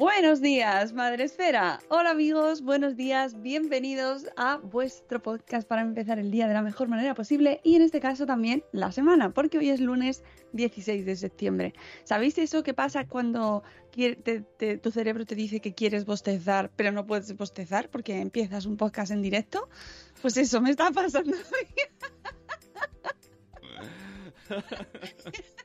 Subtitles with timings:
[0.00, 1.78] Buenos días, Madre Esfera.
[1.90, 6.88] Hola amigos, buenos días, bienvenidos a vuestro podcast para empezar el día de la mejor
[6.88, 10.22] manera posible y en este caso también la semana, porque hoy es lunes
[10.54, 11.74] 16 de septiembre.
[12.04, 17.06] ¿Sabéis eso que pasa cuando te- tu cerebro te dice que quieres bostezar, pero no
[17.06, 19.68] puedes bostezar porque empiezas un podcast en directo?
[20.22, 21.36] Pues eso me está pasando.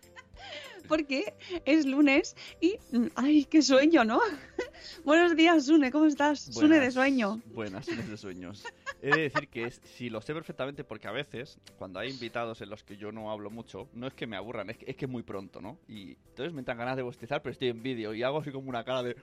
[0.88, 1.34] porque
[1.66, 4.20] es lunes y mm, ay, qué sueño, ¿no?
[5.06, 6.40] Buenos días, Sune, ¿cómo estás?
[6.40, 7.42] Sune de sueño.
[7.54, 8.64] Buenas, Sune de sueños.
[9.02, 12.62] He de decir que es, si lo sé perfectamente porque a veces, cuando hay invitados
[12.62, 14.96] en los que yo no hablo mucho, no es que me aburran, es que es,
[14.96, 15.80] que es muy pronto, ¿no?
[15.88, 18.70] Y entonces me dan ganas de bostezar, pero estoy en vídeo y hago así como
[18.70, 19.16] una cara de...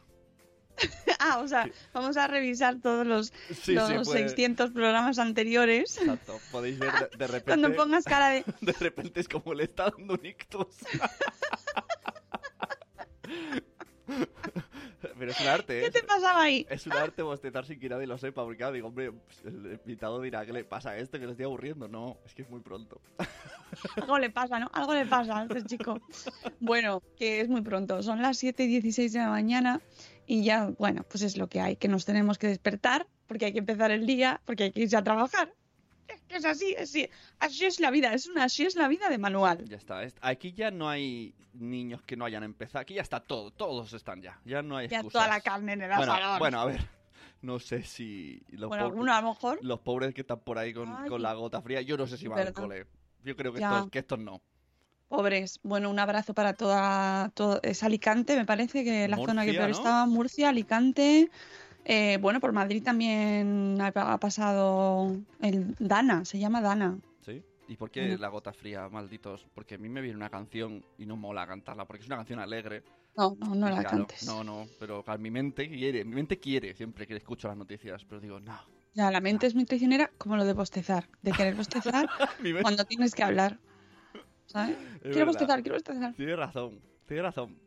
[1.25, 5.97] Ah, o sea, vamos a revisar todos los, Sí, los sí, puede- 600 programas anteriores.
[5.99, 7.45] Exacto, podéis ver de, de repente...
[7.45, 8.45] Cuando pongas cara de...
[8.61, 10.67] De repente es como le está dando un ictus.
[15.19, 15.83] Pero es un arte, ¿eh?
[15.85, 16.67] ¿Qué te pasaba ahí?
[16.69, 19.73] Es un arte bostezar sin que nadie lo sepa, porque claro, digo, hombre, pues, el
[19.75, 21.87] invitado dirá, ¿qué le pasa a este que le estoy aburriendo?
[21.89, 23.01] No, es que es muy pronto.
[23.97, 24.69] Algo le pasa, ¿no?
[24.73, 26.01] Algo le pasa a este chico.
[26.61, 28.03] Bueno, que es muy pronto.
[28.03, 29.81] Son las 7 y 16 de la mañana
[30.27, 33.53] y ya, bueno, pues es lo que hay, que nos tenemos que despertar porque hay
[33.53, 35.53] que empezar el día, porque hay que irse a trabajar.
[36.09, 39.09] Es que es así, así, así es la vida, es una, así es la vida
[39.09, 39.65] de manual.
[39.69, 40.03] Ya está.
[40.03, 42.81] es- Aquí ya no hay niños que no hayan empezado.
[42.83, 43.51] Aquí ya está todo.
[43.51, 44.39] Todos están ya.
[44.45, 45.13] Ya no hay Ya excusas.
[45.23, 46.39] toda la carne en el bueno, asador.
[46.39, 46.81] bueno, a ver.
[47.43, 49.59] No sé si los, Bueno, pobres- a lo mejor.
[49.63, 52.17] los pobres que están por ahí con, Ay, con la gota fría, yo no sé
[52.17, 52.87] si van al cole.
[53.25, 53.75] Yo creo que Ya.
[53.79, 54.41] estos, que estos no.
[55.13, 55.61] Pobres.
[55.63, 59.69] Bueno, un abrazo para toda, todo, es Alicante, me parece que la zona que peor
[59.69, 59.77] ¿no?
[59.77, 61.29] estaba, Murcia, Alicante.
[61.85, 66.99] Eh, bueno, por Madrid también ha, ha pasado el Dana, se llama Dana.
[67.27, 67.43] ¿Sí?
[67.69, 69.47] ¿Y por qué la gota fría, malditos?
[69.55, 72.39] Porque a mí me viene una canción y no mola cantarla, porque es una canción
[72.39, 72.83] alegre.
[73.15, 74.25] No, no, no la claro, cantes.
[74.25, 78.19] No, no, pero mi mente quiere, mi mente quiere siempre que escucho las noticias, pero
[78.19, 78.59] digo, no.
[78.95, 82.09] Ya, la mente es muy traicionera como lo de bostezar, de querer bostezar
[82.63, 83.59] cuando tienes que hablar.
[84.53, 84.77] ¿Sabes?
[84.77, 85.27] quiero verdad.
[85.27, 86.15] bostezar, quiero bostezar.
[86.15, 87.59] Tienes razón, tienes razón.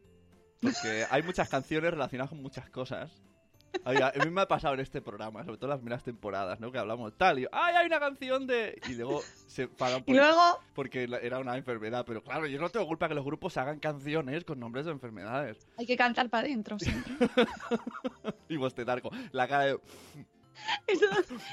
[0.61, 3.11] Porque hay muchas canciones relacionadas con muchas cosas.
[3.83, 6.61] Ay, a mí me ha pasado en este programa, sobre todo en las primeras temporadas,
[6.61, 6.71] ¿no?
[6.71, 8.79] Que hablamos tal, y yo, ¡ay, hay una canción de...!
[8.87, 12.05] Y luego se pagan Y luego, porque era una enfermedad.
[12.07, 15.67] Pero claro, yo no tengo culpa que los grupos hagan canciones con nombres de enfermedades.
[15.77, 17.13] hay que cantar para adentro siempre.
[18.47, 19.79] Y bostezar con la cara de...
[20.87, 21.05] Eso-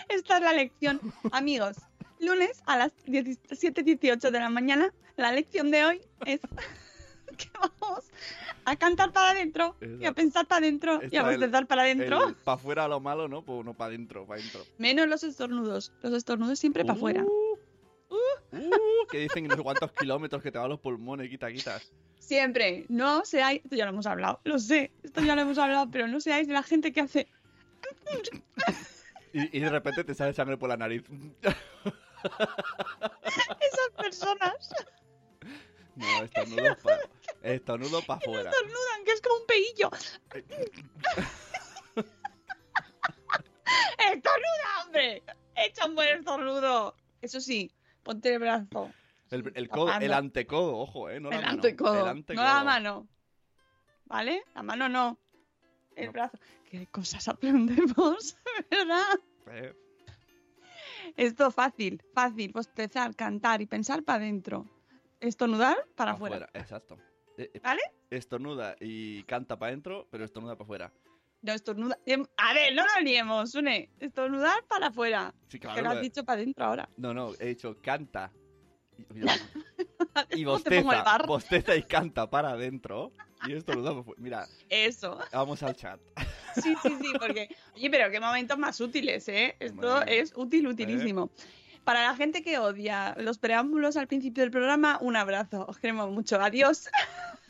[0.09, 1.01] esta es la lección.
[1.33, 1.77] Amigos,
[2.23, 6.41] lunes a las 17.18 de la mañana, la lección de hoy es
[7.37, 8.05] que vamos
[8.65, 12.35] a cantar para adentro y a pensar para adentro y a bostezar para adentro.
[12.45, 13.43] Para afuera lo malo, ¿no?
[13.43, 14.63] Pues no para adentro, para adentro.
[14.79, 15.93] Menos los estornudos.
[16.03, 17.25] Los estornudos siempre para afuera.
[17.25, 21.93] Uh, que dicen no sé cuántos kilómetros que te van los pulmones, quita, quitas.
[22.19, 22.85] Siempre.
[22.89, 23.63] No seáis.
[23.65, 24.41] Esto ya lo hemos hablado.
[24.45, 24.93] Lo sé.
[25.03, 25.91] Esto ya lo hemos hablado.
[25.91, 27.29] Pero no seáis de la gente que hace.
[29.33, 31.03] Y, y de repente te sale sangre por la nariz.
[33.61, 34.75] Esas personas
[35.97, 37.01] No, estornudo para
[37.43, 38.51] estornudo pa afuera.
[38.51, 39.91] estornudan, que es como un peillo.
[43.99, 45.23] ¡Estornuda, hombre!
[45.57, 46.95] ¡Echa un buen estornudo!
[47.21, 47.71] Eso sí,
[48.03, 48.93] ponte el brazo.
[49.31, 50.15] El, el codo, el Tapando.
[50.17, 51.55] antecodo, ojo, eh, no la el mano.
[51.55, 52.11] antecodo.
[52.11, 53.09] El No la mano.
[54.07, 54.43] ¿Vale?
[54.55, 55.19] La mano no.
[55.97, 56.13] El No.
[56.13, 56.39] brazo.
[56.71, 58.37] ¿Qué cosas aprendemos?
[58.71, 59.21] ¿Verdad?
[59.51, 59.75] Eh,
[61.17, 62.53] Esto fácil, fácil.
[62.53, 64.67] Bostezar, cantar y pensar para adentro.
[65.21, 66.49] Estornudar para afuera.
[66.55, 66.99] Exacto.
[67.39, 67.81] Eh, eh, ¿Vale?
[68.11, 70.93] Estornuda y canta para adentro, pero estornuda para afuera.
[71.43, 71.99] No, estornuda.
[72.07, 73.91] em, A ver, no lo liemos, Une.
[73.99, 75.35] Estornudar para afuera.
[75.49, 75.83] Sí, que claro.
[75.83, 76.89] lo has dicho para adentro ahora.
[76.97, 78.31] No, no, he dicho canta.
[80.31, 83.13] Y, y ¿Cómo te pongo el bosteza, bosteza y canta para adentro.
[83.47, 84.21] Y estornuda para afuera.
[84.23, 85.19] Mira, Eso.
[85.33, 86.01] vamos al chat.
[86.55, 87.49] Sí, sí, sí, porque.
[87.75, 89.57] Oye, pero qué momentos más útiles, ¿eh?
[89.59, 91.31] Esto es útil, utilísimo.
[91.85, 95.67] Para la gente que odia los preámbulos al principio del programa, un abrazo.
[95.67, 96.41] Os queremos mucho.
[96.41, 96.89] Adiós.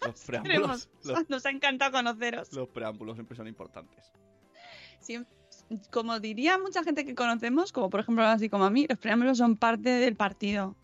[0.06, 2.52] Los preámbulos, los, Nos ha encantado conoceros.
[2.52, 4.10] los preámbulos siempre son importantes.
[5.90, 9.38] Como diría mucha gente que conocemos, como por ejemplo así como a mí, los preámbulos
[9.38, 10.76] son parte del partido.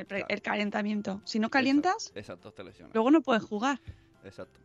[0.00, 0.34] El, pre- Claro.
[0.34, 1.20] el calentamiento.
[1.24, 2.94] Si no calientas, Exacto, te lesionas.
[2.94, 3.80] luego no puedes jugar.
[4.24, 4.60] Exacto.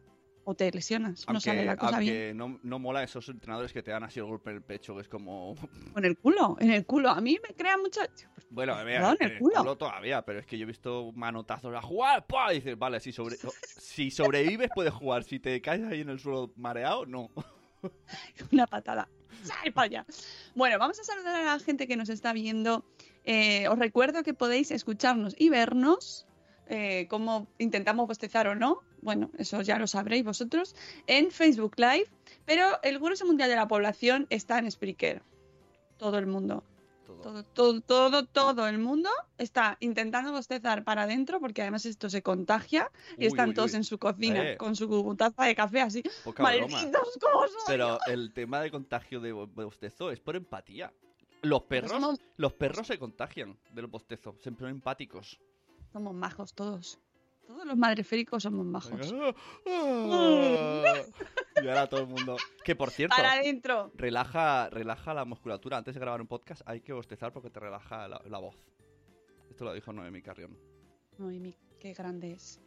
[0.45, 1.25] O te lesionas.
[1.31, 2.35] no sale la cosa bien.
[2.35, 5.01] no, no mola esos entrenadores que te dan así el golpe en el pecho, que
[5.01, 5.55] es como...
[5.95, 7.09] En el culo, en el culo.
[7.11, 8.01] A mí me crea mucho.
[8.49, 9.55] Bueno, Perdón, en el el culo.
[9.59, 12.51] culo todavía, pero es que yo he visto manotazos a jugar, ¡pua!
[12.51, 13.37] y dices, vale, si, sobre...
[13.77, 17.29] si sobrevives puedes jugar, si te caes ahí en el suelo mareado, no.
[18.51, 19.07] Una patada.
[19.43, 20.05] ¡Sal para allá!
[20.55, 22.85] Bueno, vamos a saludar a la gente que nos está viendo.
[23.25, 26.25] Eh, os recuerdo que podéis escucharnos y vernos,
[26.67, 28.81] eh, como intentamos bostezar o no.
[29.01, 30.75] Bueno, eso ya lo sabréis vosotros,
[31.07, 32.07] en Facebook Live.
[32.45, 35.21] Pero el grueso mundial de la población está en Spreaker.
[35.97, 36.63] Todo el mundo.
[37.21, 37.43] Todo.
[37.43, 42.91] Todo, todo, todo, el mundo está intentando bostezar para adentro porque además esto se contagia
[43.17, 43.77] y Uy, están uy, todos uy.
[43.77, 44.57] en su cocina Eh.
[44.57, 46.03] con su taza de café así.
[46.25, 46.67] Poca broma.
[46.67, 47.49] ¡Malditos soy!
[47.67, 50.91] Pero el tema de contagio de bo- bostezo es por empatía.
[51.43, 55.39] Los perros, somos- los perros se contagian del bostezo, siempre son empáticos.
[55.91, 56.99] Somos majos todos.
[57.45, 59.13] Todos los madreféricos somos majos.
[61.61, 62.35] Y ahora todo el mundo.
[62.63, 63.91] Que por cierto, Para adentro.
[63.95, 65.77] relaja, relaja la musculatura.
[65.77, 68.55] Antes de grabar un podcast hay que bostezar porque te relaja la, la voz.
[69.49, 70.57] Esto lo dijo Noemi Carrión.
[71.17, 72.59] Noemi, qué grande es.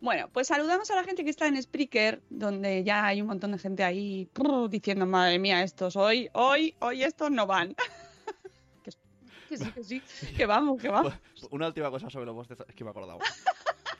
[0.00, 3.50] Bueno, pues saludamos a la gente que está en Spreaker, donde ya hay un montón
[3.52, 7.74] de gente ahí prr, diciendo, madre mía, estos hoy, hoy, hoy estos no van.
[9.48, 10.02] que sí, que sí,
[10.36, 11.14] que vamos, que vamos.
[11.50, 13.24] Una última cosa sobre los bostezos, es que me acordaba.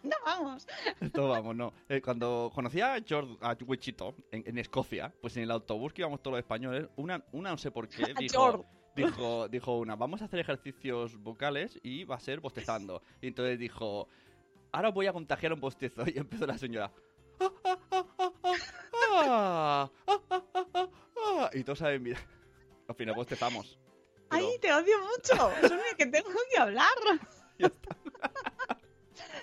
[0.03, 0.67] no vamos.
[1.00, 1.73] Esto vamos, no.
[1.89, 6.03] Eh, cuando conocía a George, a Wichito, en, en, Escocia, pues en el autobús que
[6.03, 8.65] íbamos todos los españoles, una, una no sé por qué, dijo...
[8.97, 13.00] Dijo, dijo una, vamos a hacer ejercicios vocales y va a ser bostezando.
[13.21, 14.09] Y entonces dijo,
[14.73, 16.03] ahora voy a contagiar un bostezo.
[16.12, 16.91] Y empezó la señora.
[21.53, 22.19] Y todos saben, mira.
[22.89, 23.79] Al final bostezamos.
[24.31, 25.51] Ay, te odio mucho.
[25.63, 26.87] Es que tengo que hablar.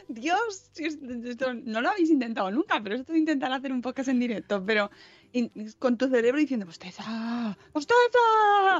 [0.08, 4.20] Dios, esto no lo habéis intentado nunca, pero esto de intentar hacer un podcast en
[4.20, 4.92] directo, pero
[5.32, 7.58] in- con tu cerebro diciendo, ¡Bosteza!
[7.74, 8.80] ¡Bosteza!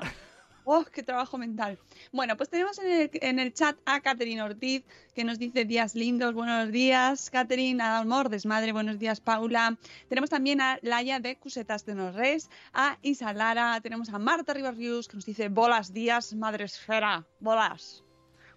[0.78, 1.80] ¡Oh, qué trabajo mental!
[2.12, 4.84] Bueno, pues tenemos en el, en el chat a Catherine Ortiz,
[5.14, 9.78] que nos dice días lindos, buenos días, Catherine, a Amor, desmadre, buenos días, Paula.
[10.10, 15.08] Tenemos también a Laia de Cusetas de Norres, a Isa Lara, tenemos a Marta Ribarrius,
[15.08, 18.04] que nos dice bolas días, madre esfera, bolas.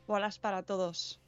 [0.09, 1.21] Bolas para todos.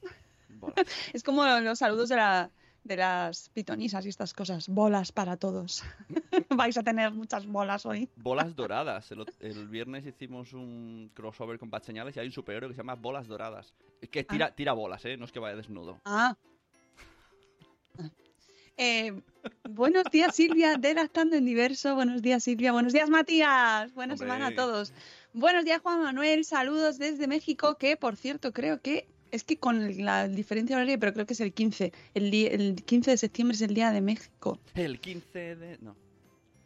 [0.59, 0.75] Bolas.
[1.13, 2.51] Es como los saludos de, la,
[2.85, 4.69] de las pitonisas y estas cosas.
[4.69, 5.83] Bolas para todos.
[6.51, 8.09] Vais a tener muchas bolas hoy.
[8.17, 9.13] Bolas doradas.
[9.41, 12.95] El, viernes hicimos un crossover con Bad Señales y hay un superhéroe que se llama
[12.95, 13.75] Bolas Doradas.
[14.11, 15.17] Que tira, tira bolas, ¿eh?
[15.17, 16.01] No es que vaya desnudo.
[16.05, 16.37] Ah.
[18.83, 19.13] Eh,
[19.69, 21.95] buenos días, Silvia, de Lactando en Diverso.
[21.95, 22.73] Buenos días, Silvia.
[22.73, 23.93] Buenos días, Matías.
[23.93, 24.27] Buena Hombre.
[24.27, 24.95] semana a todos.
[25.35, 26.47] Buenos días, Juan Manuel.
[26.47, 31.13] Saludos desde México, que por cierto creo que es que con la diferencia horaria, pero
[31.13, 31.93] creo que es el 15.
[32.15, 34.59] El, el 15 de septiembre es el Día de México.
[34.75, 35.79] El 15 de...
[35.81, 35.97] No.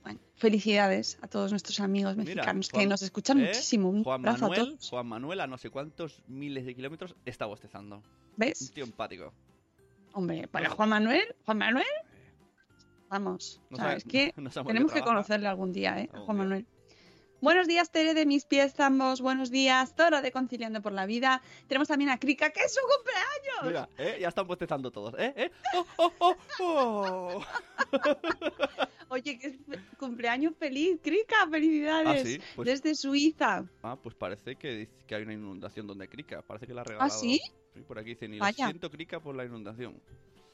[0.02, 3.46] Bueno, felicidades a todos nuestros amigos Mira, mexicanos que nos escuchan ¿eh?
[3.46, 3.88] muchísimo.
[3.88, 4.90] Un Juan abrazo a Manuel, todos.
[4.90, 7.96] Juan Manuel a no sé cuántos miles de kilómetros está bostezando.
[7.96, 8.02] Un
[8.36, 8.70] ¿Ves?
[8.74, 9.32] tío empático.
[10.12, 10.68] Hombre, para.
[10.68, 11.86] Juan Manuel, Juan Manuel,
[13.08, 13.60] vamos.
[13.70, 13.78] No
[14.08, 16.10] que no tenemos que conocerle algún día, ¿eh?
[16.12, 16.44] a Algún Juan día.
[16.44, 16.66] Manuel.
[17.44, 19.20] Buenos días, Tere de mis pies ambos.
[19.20, 21.42] Buenos días, Zora de Conciliando por la Vida.
[21.68, 23.66] Tenemos también a Krika, que es su cumpleaños.
[23.66, 24.16] Mira, ¿eh?
[24.18, 25.34] Ya están bostezando todos, ¿eh?
[25.36, 25.50] ¿eh?
[25.74, 27.44] ¡Oh, oh, oh, oh!
[29.10, 29.58] Oye, que
[29.98, 32.22] cumpleaños feliz, Krika, felicidades.
[32.22, 33.66] Ah, sí, pues- Desde Suiza.
[33.82, 36.40] Ah, pues parece que, que hay una inundación donde Krika.
[36.40, 37.12] Parece que la ha regalado.
[37.12, 37.42] ¿Ah, sí?
[37.86, 40.00] por aquí dicen, y lo siento Krika por la inundación.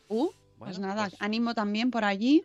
[0.09, 2.45] Uh, Bueno, pues nada, pues- ánimo también por allí.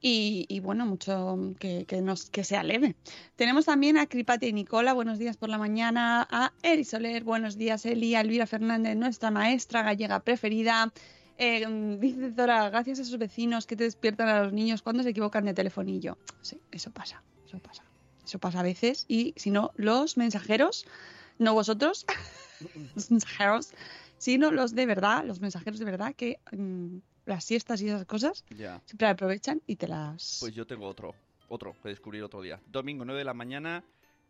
[0.00, 2.96] Y, y bueno, mucho que, que, nos, que sea leve.
[3.34, 6.26] Tenemos también a Cripati y Nicola, buenos días por la mañana.
[6.30, 8.14] A Eli Soler, buenos días, Eli.
[8.14, 10.92] A Elvira Fernández, nuestra maestra gallega preferida.
[11.38, 11.66] Eh,
[12.00, 15.44] dice Zora, gracias a esos vecinos que te despiertan a los niños cuando se equivocan
[15.44, 16.18] de telefonillo.
[16.40, 17.84] Sí, eso pasa, eso pasa.
[18.24, 19.04] Eso pasa a veces.
[19.08, 20.86] Y si no, los mensajeros
[21.38, 22.06] no vosotros,
[22.94, 23.72] los mensajeros,
[24.18, 28.44] sino los de verdad, los mensajeros de verdad que mm, las siestas y esas cosas,
[28.56, 28.80] ya.
[28.86, 30.38] siempre aprovechan y te las...
[30.40, 31.14] Pues yo tengo otro,
[31.48, 32.60] otro que descubrir otro día.
[32.66, 33.84] Domingo 9 de la mañana,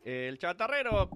[0.05, 1.11] el chatarrero.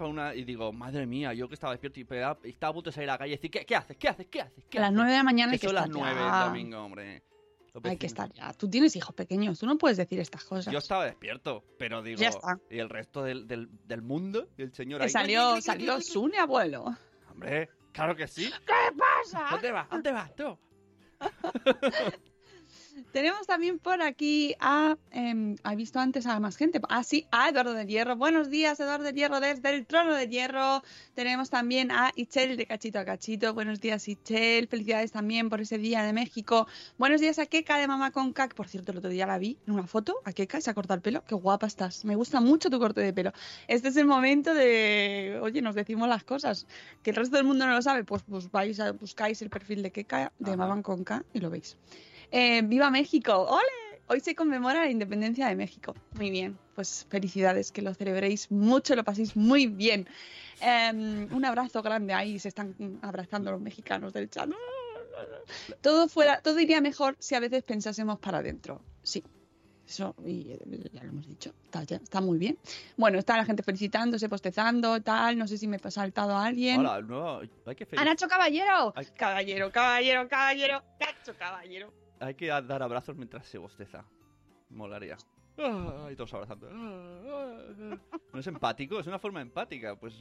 [0.00, 3.10] Una, y digo, madre mía, yo que estaba despierto y estaba a punto de salir
[3.10, 3.96] a la calle y decir, ¿qué, qué haces?
[3.96, 4.26] ¿Qué haces?
[4.26, 4.64] ¿Qué haces?
[4.68, 6.44] ¿Qué a las 9 de la mañana hay que, que son las 9 ya.
[6.46, 7.22] domingo, hombre.
[7.84, 8.52] Hay que estar ya.
[8.54, 10.72] Tú tienes hijos pequeños, tú no puedes decir estas cosas.
[10.72, 12.58] Yo estaba despierto, pero digo, ya está.
[12.70, 14.48] ¿y el resto del, del, del mundo?
[14.56, 16.96] El señor ahí, salió, salió Sune, abuelo.
[17.30, 18.52] Hombre, claro que sí.
[18.66, 19.48] ¿Qué pasa?
[19.50, 19.88] ¿Dónde vas?
[19.90, 20.58] ¿Dónde vas tú?
[23.12, 24.96] Tenemos también por aquí a.
[25.62, 26.80] ¿Ha visto antes a más gente?
[26.88, 28.16] Ah, sí, a Eduardo del Hierro.
[28.16, 30.82] Buenos días, Eduardo del Hierro, desde el trono de hierro.
[31.14, 33.52] Tenemos también a Ichel de Cachito a Cachito.
[33.52, 34.68] Buenos días, Ichel.
[34.68, 36.66] Felicidades también por ese día de México.
[36.96, 38.54] Buenos días a Keka de Mamá con Cac.
[38.54, 40.16] Por cierto, el otro día la vi en una foto.
[40.24, 41.22] A Keka se ha cortado el pelo.
[41.24, 42.04] Qué guapa estás.
[42.06, 43.32] Me gusta mucho tu corte de pelo.
[43.68, 45.38] Este es el momento de.
[45.42, 46.66] Oye, nos decimos las cosas.
[47.02, 48.04] Que el resto del mundo no lo sabe.
[48.04, 50.56] Pues, pues vais a buscáis el perfil de Keka de.
[50.56, 51.76] Mamá con K y lo veis.
[52.30, 53.46] Eh, ¡Viva México!
[53.48, 54.00] ¡Ole!
[54.08, 55.94] Hoy se conmemora la independencia de México.
[56.14, 60.08] Muy bien, pues felicidades, que lo celebréis mucho, lo paséis muy bien.
[60.60, 64.48] Em, un abrazo grande ahí, se están abrazando los mexicanos del chat.
[65.80, 68.80] Todo fuera, todo iría mejor si a veces pensásemos para adentro.
[69.02, 69.24] Sí.
[69.88, 72.58] Eso, y eh, ya lo hemos dicho, está, ya- está muy bien.
[72.96, 75.38] Bueno, está la gente felicitándose, postezando, tal.
[75.38, 76.80] No sé si me he saltado a alguien.
[76.80, 78.92] Hola, no, hay que ¡A Nacho Caballero!
[79.16, 81.92] Caballero, caballero, caballero, Nacho Caballero.
[82.20, 84.04] Hay que dar abrazos mientras se bosteza.
[84.70, 85.16] Molaría.
[85.58, 86.68] Ah, Y todos abrazando.
[86.70, 88.18] Ah, ah, ah.
[88.32, 89.96] No es empático, es una forma empática.
[89.98, 90.14] Pues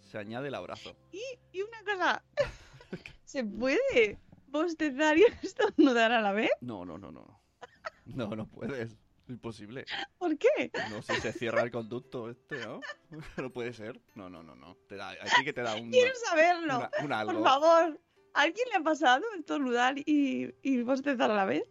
[0.00, 0.96] se añade el abrazo.
[1.12, 2.22] Y, y una cosa,
[3.24, 6.50] ¿se puede bostezar y estornudar a la vez?
[6.60, 7.40] No, no, no, no.
[8.06, 8.92] No, no puedes.
[8.92, 8.96] Es
[9.28, 9.84] imposible.
[10.16, 10.70] ¿Por qué?
[10.90, 12.80] No, si se cierra el conducto este, ¿no?
[13.36, 14.00] No puede ser.
[14.14, 14.74] No, no, no, no.
[14.88, 16.76] Te da, aquí que te da un, Quiero saberlo.
[16.78, 17.32] una- un algo.
[17.34, 18.00] Por favor.
[18.34, 21.64] ¿A alguien le ha pasado estornudar y, y bostezar a la vez?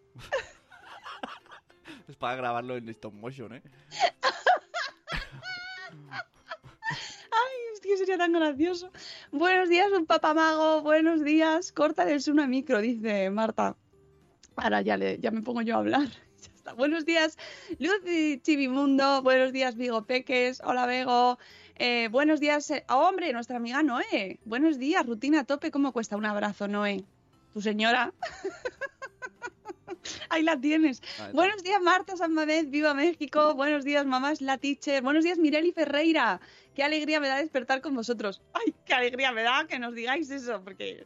[2.08, 3.62] Es para grabarlo en stop motion, ¿eh?
[7.32, 8.92] Ay, es que sería tan gracioso.
[9.32, 10.82] Buenos días, un papamago.
[10.82, 11.72] Buenos días.
[11.72, 13.76] Córtales una micro, dice Marta.
[14.56, 16.08] Ahora ya, le, ya me pongo yo a hablar.
[16.40, 16.74] Ya está.
[16.74, 17.36] Buenos días,
[17.80, 19.24] Lucy Chivimundo.
[19.24, 20.62] Buenos días, Vigo Peques.
[20.64, 21.40] Hola, Bego.
[21.80, 24.40] Eh, buenos días, eh, oh, hombre, nuestra amiga Noé.
[24.46, 25.70] Buenos días, rutina a tope.
[25.70, 27.04] ¿Cómo cuesta un abrazo, Noé?
[27.54, 28.12] Tu señora.
[30.30, 31.04] Ahí la tienes.
[31.20, 31.34] Ahí.
[31.34, 33.54] Buenos días, Marta Sanmanet, viva México.
[33.54, 35.04] Buenos días, mamás La Teacher.
[35.04, 36.42] Buenos días, Mireli Ferreira.
[36.74, 38.42] Qué alegría me da despertar con vosotros.
[38.54, 41.06] Ay, qué alegría me da que nos digáis eso, porque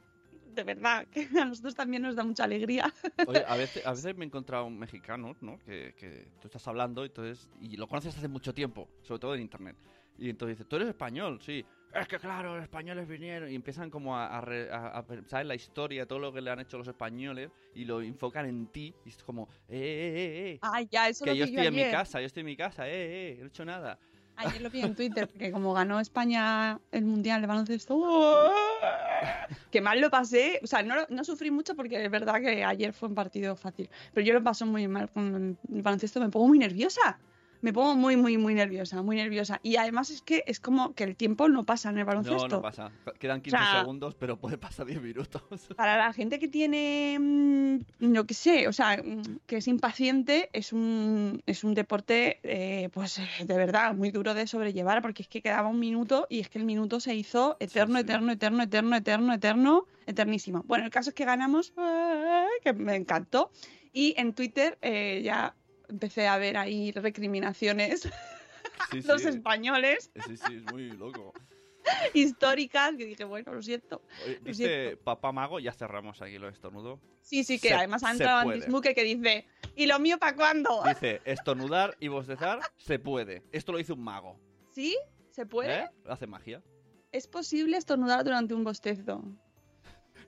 [0.55, 2.93] de verdad que a nosotros también nos da mucha alegría.
[3.27, 5.59] Oye, a veces, a veces me he encontrado mexicanos, ¿no?
[5.65, 9.35] Que, que tú estás hablando y, entonces, y lo conoces hace mucho tiempo, sobre todo
[9.35, 9.75] en internet.
[10.17, 11.39] Y entonces dices, ¿tú eres español?
[11.41, 11.65] Sí.
[11.93, 15.41] Es que claro, los españoles vinieron y empiezan como a, a re- a- a pensar
[15.41, 18.67] en la historia, todo lo que le han hecho los españoles y lo enfocan en
[18.67, 18.93] ti.
[19.05, 20.59] Y es como, eh, eh, eh, eh.
[20.61, 21.91] Ay, ya, eso que lo yo estoy en mi ayer.
[21.91, 22.93] casa, yo estoy en mi casa, eh,
[23.31, 23.99] eh, no he hecho nada.
[24.37, 28.49] Ayer lo vi en Twitter, porque como ganó España el Mundial de Baloncesto, ¡oh!
[29.71, 30.59] que mal lo pasé.
[30.63, 33.89] O sea, no, no sufrí mucho porque es verdad que ayer fue un partido fácil.
[34.13, 37.19] Pero yo lo paso muy mal con el baloncesto, me pongo muy nerviosa.
[37.61, 39.59] Me pongo muy, muy, muy nerviosa, muy nerviosa.
[39.63, 42.47] Y además es que es como que el tiempo no pasa en el baloncesto.
[42.47, 42.91] No, no pasa.
[43.19, 45.41] Quedan 15 sea- segundos, pero puede pasar 10 minutos.
[45.77, 50.49] Para la gente que tiene, mm, yo qué sé, o sea, mm, que es impaciente,
[50.53, 55.21] es un, es un deporte, eh, pues eh, de verdad, muy duro de sobrellevar, porque
[55.21, 58.01] es que quedaba un minuto y es que el minuto se hizo eterno, sí.
[58.01, 60.63] eterno, eterno, eterno, eterno, eterno, eternísimo.
[60.65, 61.73] Bueno, el caso es que ganamos,
[62.63, 63.51] que me encantó.
[63.93, 65.53] Y en Twitter eh, ya
[65.91, 68.10] empecé a ver ahí recriminaciones
[68.91, 69.27] Sí, los sí.
[69.27, 71.33] españoles Sí, sí, es muy loco.
[72.13, 74.01] históricas, que dije, bueno, lo siento.
[74.41, 74.98] Dice.
[75.03, 77.00] Papá Mago, ya cerramos aquí lo estornudo.
[77.21, 78.60] Sí, sí, que Se- además ha entrado en puede.
[78.60, 79.45] Dismuke que dice,
[79.75, 80.83] ¿y lo mío para cuándo?
[80.88, 83.43] Dice, estornudar y bostezar se puede.
[83.51, 84.39] Esto lo hizo un mago.
[84.71, 84.98] ¿Sí?
[85.31, 85.79] ¿Se puede?
[85.86, 85.89] ¿Eh?
[86.07, 86.62] Hace magia.
[87.12, 89.24] Es posible estornudar durante un bostezo.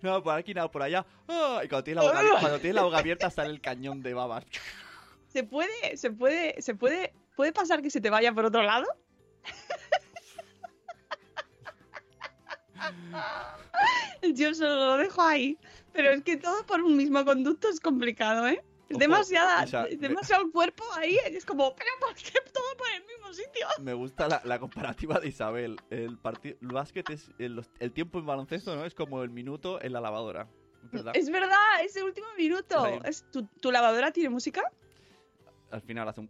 [0.01, 1.05] No, por aquí, no, por allá.
[1.27, 4.13] Ah, y cuando tienes la boca, cuando tienes la boca abierta sale el cañón de
[4.13, 4.43] babas.
[5.33, 8.85] ¿Se puede, se puede, se puede, puede pasar que se te vaya por otro lado?
[14.35, 15.57] Yo solo lo dejo ahí.
[15.91, 18.63] Pero es que todo por un mismo conducto es complicado, ¿eh?
[18.89, 21.17] Es demasiada, es me- demasiado el cuerpo ahí.
[21.25, 23.65] Es como, pero ¿por qué todo por el mismo sitio?
[23.81, 25.77] Me gusta la, la comparativa de Isabel.
[25.89, 27.31] El, partido, el básquet es.
[27.39, 28.85] El, tiempo en baloncesto, ¿no?
[28.85, 30.47] Es como el minuto en la lavadora.
[30.91, 31.13] ¿Verdad?
[31.15, 32.83] Es verdad, ese último minuto.
[32.83, 32.99] Ahí.
[33.05, 34.61] Es, ¿tu, tu lavadora tiene música?
[35.73, 36.29] Al final hace un.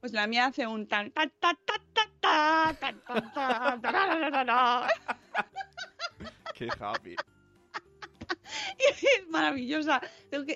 [0.00, 2.20] Pues la mía hace un tan, tan, tan, tan, tan, tan.
[2.20, 4.86] ta, tan, tan, tan, tarararara.
[6.54, 7.16] Qué happy.
[8.78, 10.02] Es maravillosa.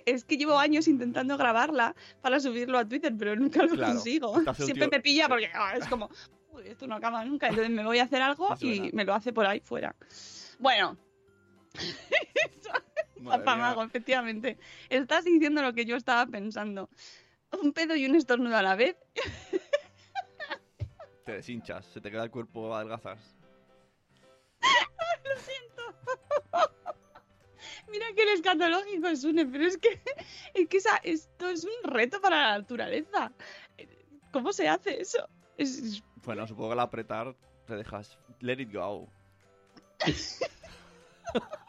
[0.05, 4.35] Es que llevo años intentando grabarla para subirlo a Twitter, pero nunca lo Claro, consigo.
[4.55, 6.11] Siempre tío- me pilla porque ah, es como,
[6.50, 7.49] "Uy, esto no acaba nunca.
[7.49, 9.97] Entonces me voy a hacer algo y me lo hace por ahí fuera.
[10.59, 10.99] Bueno,
[13.21, 13.75] mía.
[13.87, 14.59] efectivamente.
[14.91, 16.91] Estás diciendo lo que yo estaba pensando.
[17.61, 18.97] Un pedo y un estornudo a la vez.
[21.25, 23.21] Te deshinchas, se te queda el cuerpo adelgazas.
[25.25, 25.82] Lo siento.
[27.88, 30.02] Mira que el escatológico es une, pero es que,
[30.54, 33.30] es que esa- esto es un reto para la naturaleza.
[34.32, 35.28] ¿Cómo se hace eso?
[35.56, 38.18] Es- es- Bueno, supongo que al apretar te dejas.
[38.40, 39.09] Let it go.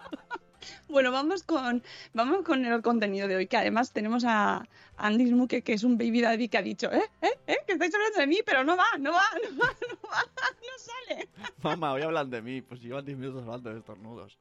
[0.94, 1.82] Bueno, vamos con,
[2.14, 4.64] vamos con el contenido de hoy, que además tenemos a
[4.96, 7.02] Andy Smuke, que es un baby daddy que ha dicho, ¿eh?
[7.24, 7.32] ¿eh?
[7.48, 7.58] ¿eh?
[7.66, 10.24] Que estáis hablando de mí, pero no va, no va, no va, no va,
[10.62, 11.30] no sale.
[11.64, 12.62] Mamá, hoy hablan de mí.
[12.62, 14.38] Pues llevan 10 minutos hablando de estornudos.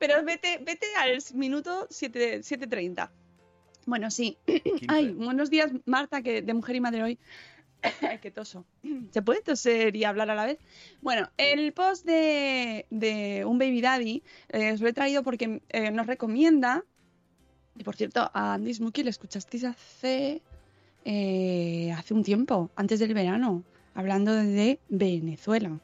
[0.00, 3.08] Pero vete, vete al minuto 7 7.30.
[3.86, 4.36] Bueno, sí.
[4.88, 7.18] Ay, buenos días, Marta, que de Mujer y Madre hoy.
[8.22, 8.64] Qué toso.
[9.12, 10.58] ¿Se puede toser y hablar a la vez?
[11.00, 15.90] Bueno, el post de, de un Baby Daddy eh, os lo he traído porque eh,
[15.90, 16.84] nos recomienda,
[17.76, 20.42] y por cierto, a Andy Smokey le escuchasteis hace,
[21.04, 23.62] eh, hace un tiempo, antes del verano,
[23.94, 25.78] hablando de Venezuela,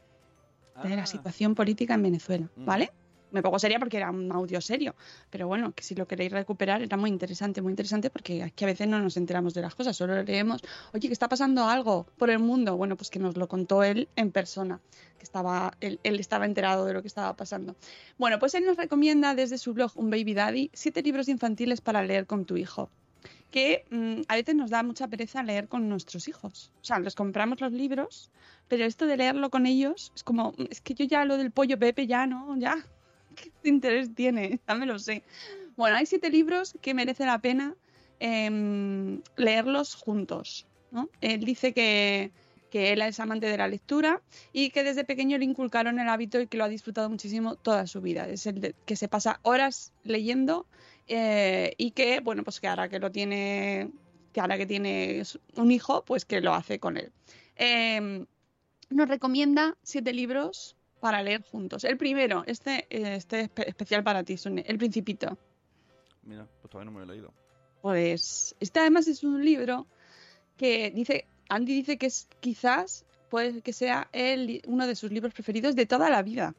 [0.83, 1.05] de la Ah.
[1.05, 2.65] situación política en Venezuela, Mm.
[3.31, 4.95] Me pongo seria porque era un audio serio,
[5.29, 8.67] pero bueno, que si lo queréis recuperar era muy interesante, muy interesante porque aquí a
[8.67, 10.61] veces no nos enteramos de las cosas, solo leemos,
[10.93, 14.07] oye, que está pasando algo por el mundo, bueno, pues que nos lo contó él
[14.15, 14.79] en persona,
[15.17, 17.75] que estaba, él, estaba enterado de lo que estaba pasando.
[18.17, 22.03] Bueno, pues él nos recomienda desde su blog Un Baby Daddy siete libros infantiles para
[22.03, 22.89] leer con tu hijo
[23.51, 26.71] que mm, a veces nos da mucha pereza leer con nuestros hijos.
[26.81, 28.29] O sea, les compramos los libros,
[28.67, 31.51] pero esto de leerlo con ellos es como, "Mm, es que yo ya lo del
[31.51, 32.85] pollo Pepe ya no, ya,
[33.63, 34.59] ¿qué interés tiene?
[34.67, 35.23] Ya me lo sé.
[35.75, 37.75] Bueno, hay siete libros que merece la pena
[38.19, 40.67] em, leerlos juntos.
[40.91, 41.09] ¿no?
[41.21, 42.31] Él dice que,
[42.71, 44.21] él es amante de la lectura
[44.51, 47.87] y que desde pequeño le inculcaron el hábito y que lo ha disfrutado muchísimo toda
[47.87, 48.27] su vida.
[48.27, 50.67] Es el de- que se pasa horas leyendo
[51.07, 53.91] eh, y que, bueno, pues que ahora que lo tiene,
[54.33, 55.23] que ahora que tiene
[55.55, 57.13] un hijo, pues que lo hace con él.
[57.55, 58.25] Em,
[58.89, 60.74] nos recomienda siete libros
[61.05, 61.83] para leer juntos.
[61.83, 65.37] El primero, este, eh, este es espe- especial para ti, Sune, El Principito.
[66.23, 67.31] Mira, pues todavía no me lo he leído.
[67.83, 69.85] Pues este además es un libro
[70.57, 75.31] que dice, Andy dice que es quizás puede que sea el, uno de sus libros
[75.31, 76.55] preferidos de toda la vida.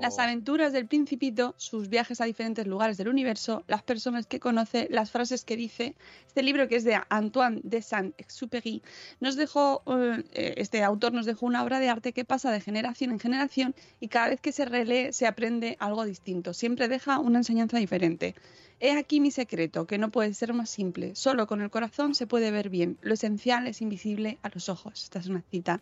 [0.00, 4.88] Las aventuras del principito, sus viajes a diferentes lugares del universo, las personas que conoce,
[4.90, 5.94] las frases que dice.
[6.26, 8.82] Este libro que es de Antoine de Saint-Exupéry
[9.20, 12.60] nos dejó, eh, eh, este autor nos dejó una obra de arte que pasa de
[12.60, 16.52] generación en generación y cada vez que se relee se aprende algo distinto.
[16.52, 18.34] Siempre deja una enseñanza diferente.
[18.80, 21.14] He aquí mi secreto, que no puede ser más simple.
[21.14, 22.98] Solo con el corazón se puede ver bien.
[23.02, 25.04] Lo esencial es invisible a los ojos.
[25.04, 25.80] Esta es una cita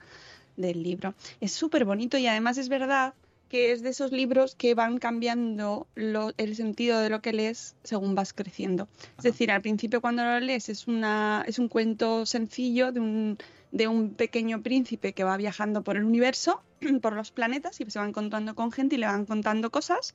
[0.57, 1.15] del libro.
[1.41, 3.15] Es súper bonito y además es verdad
[3.53, 7.77] que es de esos libros que van cambiando lo- el sentido de lo que lees
[7.85, 8.89] según vas creciendo.
[9.19, 13.37] Es decir, al principio cuando lo lees es, una, es un cuento sencillo de un,
[13.71, 16.63] de un pequeño príncipe que va viajando por el universo,
[17.03, 20.15] por los planetas y se va encontrando con gente y le van contando cosas.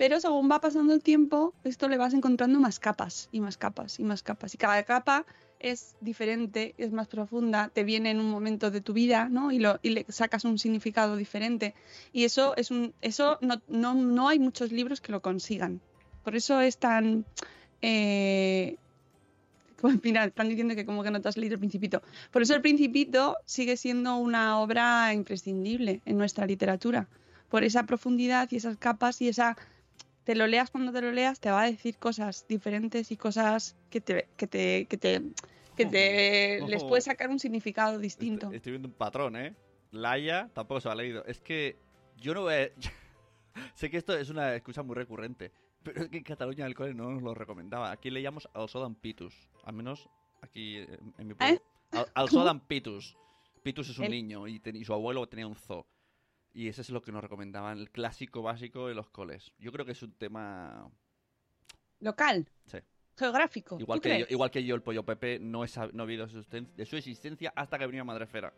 [0.00, 4.00] Pero según va pasando el tiempo, esto le vas encontrando más capas y más capas
[4.00, 4.54] y más capas.
[4.54, 5.26] Y cada capa
[5.58, 9.52] es diferente, es más profunda, te viene en un momento de tu vida, ¿no?
[9.52, 11.74] Y, le sacas un significado diferente.
[12.14, 15.82] Y eso es un, eso no, no, no hay muchos libros que lo consigan.
[16.24, 17.26] Por eso es tan
[17.82, 18.78] eh,
[20.02, 22.00] Mira, están diciendo que como que no te has leído El Principito.
[22.30, 27.06] Por eso El Principito sigue siendo una obra imprescindible en nuestra literatura.
[27.50, 29.58] Por esa profundidad y esas capas y esa...
[30.30, 33.74] Te lo leas cuando te lo leas, te va a decir cosas diferentes y cosas
[33.90, 35.22] que te, que te, que te,
[35.76, 38.52] que te les puede sacar un significado distinto.
[38.52, 39.56] Estoy viendo un patrón, ¿eh?
[39.90, 41.24] Laia tampoco se lo ha leído.
[41.24, 41.76] Es que
[42.16, 42.72] yo no he...
[43.74, 45.50] sé que esto es una excusa muy recurrente,
[45.82, 47.90] pero es que en Cataluña el cole no nos lo recomendaba.
[47.90, 50.08] Aquí leíamos al Sodan Pitus, al menos
[50.42, 51.60] aquí eh, en mi pueblo.
[51.90, 52.42] Al, al ¿Cómo?
[52.42, 53.16] Sodan Pitus.
[53.64, 55.84] Pitus es un El- niño y, ten- y su abuelo tenía un zoo.
[56.52, 59.52] Y ese es lo que nos recomendaban, el clásico básico de los coles.
[59.58, 60.90] Yo creo que es un tema...
[62.00, 62.78] Local, Sí.
[63.16, 63.78] geográfico.
[63.78, 64.30] Igual ¿tú que, yo, crees?
[64.32, 67.78] igual que yo, el pollo Pepe, no he, no he habido de su existencia hasta
[67.78, 68.52] que venía Madrefera.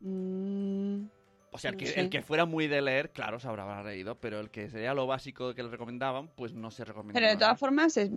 [0.00, 1.04] Mm,
[1.50, 2.00] O sea, el No que, sé.
[2.00, 5.06] el que fuera muy de leer, claro, se habrá leído, pero el que sería lo
[5.06, 7.14] básico que le recomendaban, pues no se recomendaba.
[7.20, 8.10] pero de todas formas, es...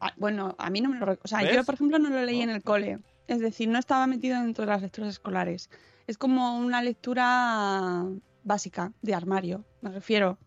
[0.00, 1.12] ah, bueno, a mí no me lo...
[1.22, 2.44] O sea, yo, por ejemplo, no lo leí Oh.
[2.44, 2.98] en el cole.
[3.28, 5.68] Es decir, no estaba metido dentro de las lecturas escolares.
[6.06, 8.04] Es como una lectura
[8.44, 10.38] básica, de armario, me refiero.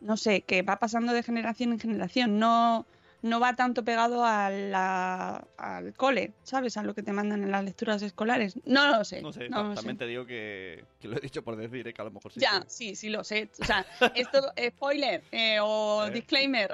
[0.00, 2.38] No sé, que va pasando de generación en generación.
[2.38, 2.86] No,
[3.22, 6.76] no va tanto pegado a la- al cole, ¿sabes?
[6.78, 8.58] A lo que te mandan en las lecturas escolares.
[8.64, 9.20] No lo sé.
[9.20, 10.04] No sé, no también sé.
[10.04, 11.92] te digo que, que lo he dicho por decir, ¿eh?
[11.92, 12.40] que a lo mejor sí.
[12.40, 13.50] Ya, sí, sí lo sé.
[13.60, 13.84] O sea,
[14.14, 16.10] esto, spoiler eh, o Eh.
[16.12, 16.70] disclaimer.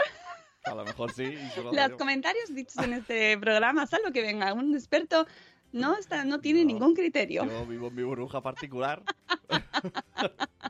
[0.64, 1.36] A lo mejor sí.
[1.72, 5.26] Los comentarios dichos en este programa, salvo que venga un experto,
[5.72, 7.44] no está, no tiene ningún criterio.
[7.44, 9.02] Yo vivo en mi burbuja particular.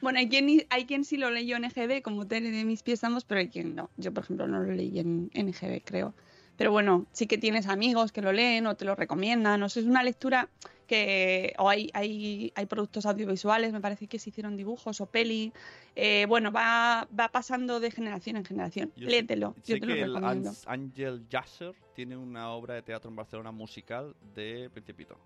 [0.00, 2.94] Bueno, hay quien, hay quien sí lo leyó en EGB, como Tere de mis pies
[2.98, 3.90] estamos, pero hay quien no.
[3.96, 6.14] Yo, por ejemplo, no lo leí en, en EGB, creo.
[6.56, 9.62] Pero bueno, sí que tienes amigos que lo leen o te lo recomiendan.
[9.62, 10.48] O sea, es una lectura
[10.86, 11.52] que.
[11.58, 15.52] O hay, hay, hay productos audiovisuales, me parece que se hicieron dibujos o peli.
[15.96, 18.92] Eh, bueno, va, va pasando de generación en generación.
[18.96, 20.52] Yo sé- Léetelo, sé yo te lo que recomiendo.
[20.66, 25.18] Ángel Jasser tiene una obra de teatro en Barcelona musical de Principito.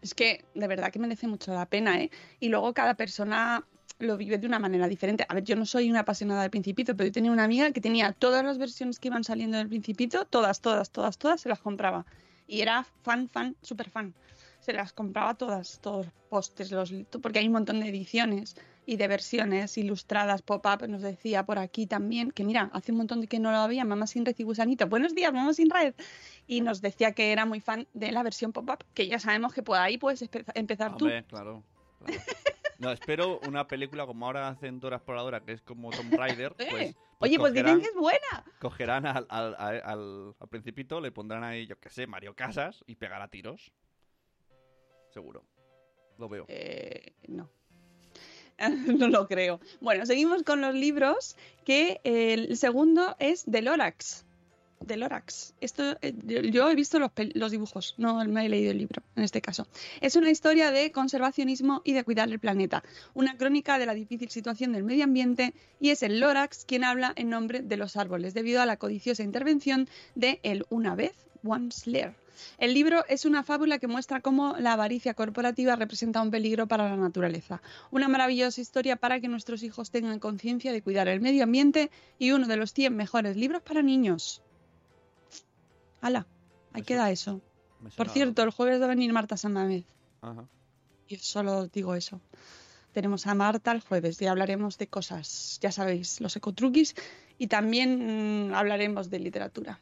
[0.00, 2.10] Es que de verdad que merece mucho la pena, ¿eh?
[2.38, 3.66] Y luego cada persona
[3.98, 5.26] lo vive de una manera diferente.
[5.28, 7.80] A ver, yo no soy una apasionada del Principito, pero yo tenía una amiga que
[7.80, 11.58] tenía todas las versiones que iban saliendo del Principito, todas, todas, todas, todas, se las
[11.58, 12.06] compraba.
[12.46, 14.14] Y era fan, fan, súper fan.
[14.60, 18.56] Se las compraba todas, todos los postes, los, porque hay un montón de ediciones
[18.86, 23.20] y de versiones ilustradas, pop-up, nos decía por aquí también, que mira, hace un montón
[23.20, 25.94] de que no lo había, Mamá sin red y Gusanito, buenos días, Mamá sin red,
[26.46, 29.62] y nos decía que era muy fan de la versión pop-up, que ya sabemos que
[29.62, 31.04] por ahí puedes empezar tú.
[31.04, 31.62] Hombre, claro.
[31.98, 32.22] claro.
[32.78, 36.54] No, espero una película como ahora hacen Dora Exploradora, que es como Tomb Raider.
[36.58, 38.44] Eh, Pues, Oye, pues dicen que es buena.
[38.60, 39.82] Cogerán al, al, al-
[40.38, 43.72] al- Principito, le pondrán ahí, yo qué sé, Mario Casas y pegará tiros.
[45.10, 45.44] Seguro.
[46.18, 46.44] Lo veo.
[46.48, 47.50] Eh, no.
[48.98, 49.60] no lo creo.
[49.80, 54.24] Bueno, seguimos con los libros, que el segundo es de Lorax.
[54.80, 55.54] De Lorax.
[55.60, 56.14] Esto, eh,
[56.50, 59.66] yo, he visto los dibujos, no me he leído el libro en este caso.
[60.00, 62.82] Es una historia de conservacionismo y de cuidar el planeta.
[63.14, 67.12] Una crónica de la difícil situación del medio ambiente y es el Lorax quien habla
[67.16, 71.14] en nombre de los árboles debido a la codiciosa intervención de el una vez,
[71.44, 72.14] Once Lair.
[72.58, 76.88] El libro es una fábula que muestra cómo la avaricia corporativa representa un peligro para
[76.88, 77.60] la naturaleza.
[77.90, 82.30] Una maravillosa historia para que nuestros hijos tengan conciencia de cuidar el medio ambiente y
[82.32, 84.42] uno de los 100 mejores libros para niños.
[86.00, 86.26] ¡Hala!
[86.72, 87.40] Ahí queda eso.
[87.96, 89.84] Por cierto, el jueves va a venir Marta Sanmamez.
[90.20, 90.40] algo.
[90.40, 90.48] Ajá.
[91.08, 92.20] Yo solo digo eso.
[92.92, 96.94] Tenemos a Marta el jueves y hablaremos de cosas, ya sabéis, los ecotruquis
[97.38, 99.80] y también mm, hablaremos de literatura.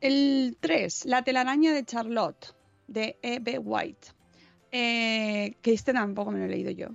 [0.00, 2.54] El 3, La telaraña de Charlotte,
[2.86, 3.58] de E.B.
[3.58, 4.08] White.
[4.70, 6.88] Eh, que este tampoco me lo he leído yo,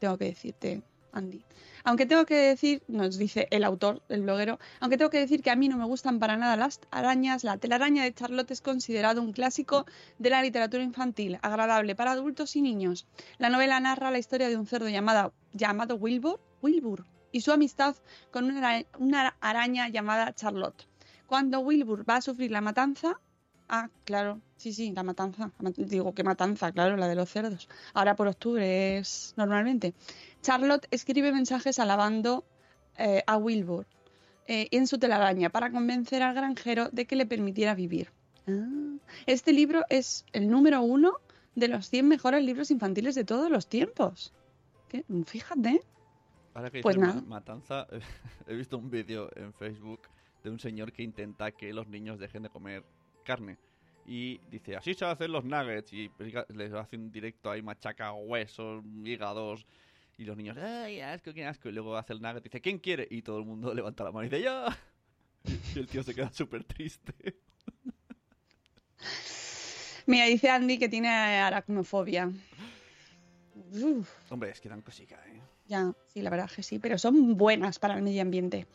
[0.00, 1.44] tengo que decirte, Andy.
[1.84, 5.50] Aunque tengo que decir, nos dice el autor, el bloguero, aunque tengo que decir que
[5.50, 9.20] a mí no me gustan para nada las arañas, la telaraña de Charlotte es considerado
[9.20, 9.86] un clásico
[10.18, 13.06] de la literatura infantil, agradable para adultos y niños.
[13.38, 17.96] La novela narra la historia de un cerdo llamada- llamado Wilbur, Wilbur y su amistad
[18.30, 20.86] con una, una araña llamada Charlotte.
[21.26, 23.18] Cuando Wilbur va a sufrir la matanza,
[23.72, 27.68] ah, claro, sí, sí, la matanza, digo que matanza, claro, la de los cerdos.
[27.94, 29.94] Ahora por octubre es normalmente.
[30.42, 32.44] Charlotte escribe mensajes alabando
[32.98, 33.86] eh, a Wilbur
[34.46, 38.12] eh, en su telaraña para convencer al granjero de que le permitiera vivir.
[38.46, 38.52] Ah,
[39.26, 41.14] Este libro es el número uno
[41.54, 44.32] de los 100 mejores libros infantiles de todos los tiempos.
[44.88, 45.04] ¿Qué?
[45.26, 45.80] Fíjate.
[46.54, 47.22] Ahora que Pues nada.
[47.22, 47.86] matanza,
[48.46, 50.02] he visto un vídeo en Facebook
[50.44, 52.84] de un señor que intenta que los niños dejen de comer
[53.22, 53.56] carne.
[54.06, 55.92] Y dice, así se hacen los nuggets.
[55.92, 56.10] Y
[56.54, 59.66] les hace un directo ahí, machaca huesos, hígados.
[60.18, 61.68] Y los niños, ¡ay, asco, qué asco!
[61.68, 63.08] Y luego hace el nugget y dice, ¿quién quiere?
[63.10, 64.66] Y todo el mundo levanta la mano y dice, ¡yo!
[65.74, 67.12] Y el tío se queda súper triste.
[70.06, 72.30] Mira, dice Andy que tiene aracnofobia.
[73.72, 75.40] Uf, Hombre, es que dan cosica, ¿eh?
[75.66, 78.66] ya, sí, la verdad que sí, pero son buenas para el medio ambiente.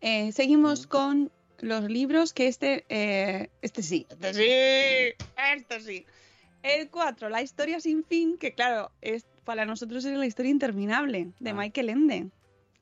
[0.00, 1.30] Eh, seguimos con
[1.60, 6.06] los libros, que este, eh, este sí, este sí, este sí.
[6.62, 11.30] El 4, La historia sin fin, que claro, es, para nosotros es la historia interminable,
[11.38, 11.54] de Ah.
[11.54, 12.28] Michael Ende.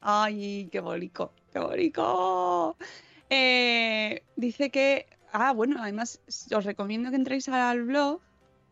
[0.01, 2.77] Ay, qué bonito, qué bonito.
[3.31, 6.21] Eh, dice que, ah, bueno, además
[6.55, 8.21] os recomiendo que entréis al blog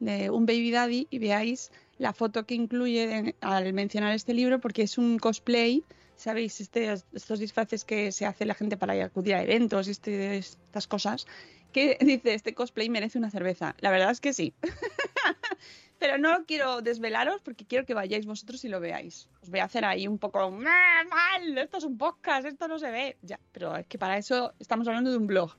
[0.01, 4.83] de un Baby Daddy y veáis la foto que incluye al mencionar este libro porque
[4.83, 5.85] es un cosplay,
[6.21, 6.61] ¿sabéis?
[6.61, 10.87] Este- estos disfraces que se hace la gente para acudir a eventos y este- estas
[10.87, 11.27] cosas,
[11.73, 13.75] que dice, este cosplay merece una cerveza.
[13.81, 14.55] La verdad es que sí.
[15.99, 19.29] Pero no quiero desvelaros porque quiero que vayáis vosotros y lo veáis.
[19.43, 22.79] Os voy a hacer ahí un poco "Ah, mal, esto es un podcast, esto no
[22.79, 23.17] se ve.
[23.21, 25.53] Ya, pero es que para eso estamos hablando de un blog.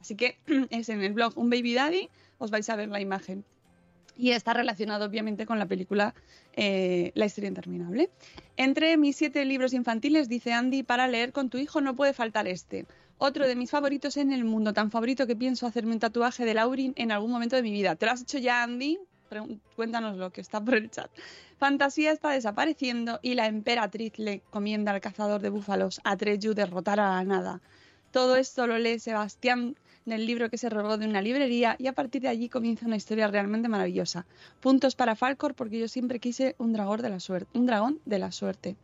[0.00, 0.38] Así que
[0.70, 3.44] es en el blog Un Baby Daddy, os vais a ver la imagen.
[4.18, 6.14] Y está relacionado obviamente con la película
[6.56, 8.10] eh, La historia interminable.
[8.56, 12.48] Entre mis siete libros infantiles, dice Andy, para leer con tu hijo no puede faltar
[12.48, 12.86] este.
[13.18, 16.54] Otro de mis favoritos en el mundo, tan favorito que pienso hacerme un tatuaje de
[16.54, 17.94] Laurin en algún momento de mi vida.
[17.96, 18.98] ¿Te lo has hecho ya, Andy?
[19.30, 21.10] Pregun- Cuéntanoslo, que está por el chat.
[21.58, 27.00] Fantasía está desapareciendo y la emperatriz le comienda al cazador de búfalos a Treyu derrotar
[27.00, 27.60] a la nada.
[28.10, 31.92] Todo esto lo lee Sebastián del libro que se robó de una librería y a
[31.92, 34.24] partir de allí comienza una historia realmente maravillosa.
[34.60, 38.18] Puntos para Falcor porque yo siempre quise un dragón de la suerte, un dragón de
[38.18, 38.76] la suerte.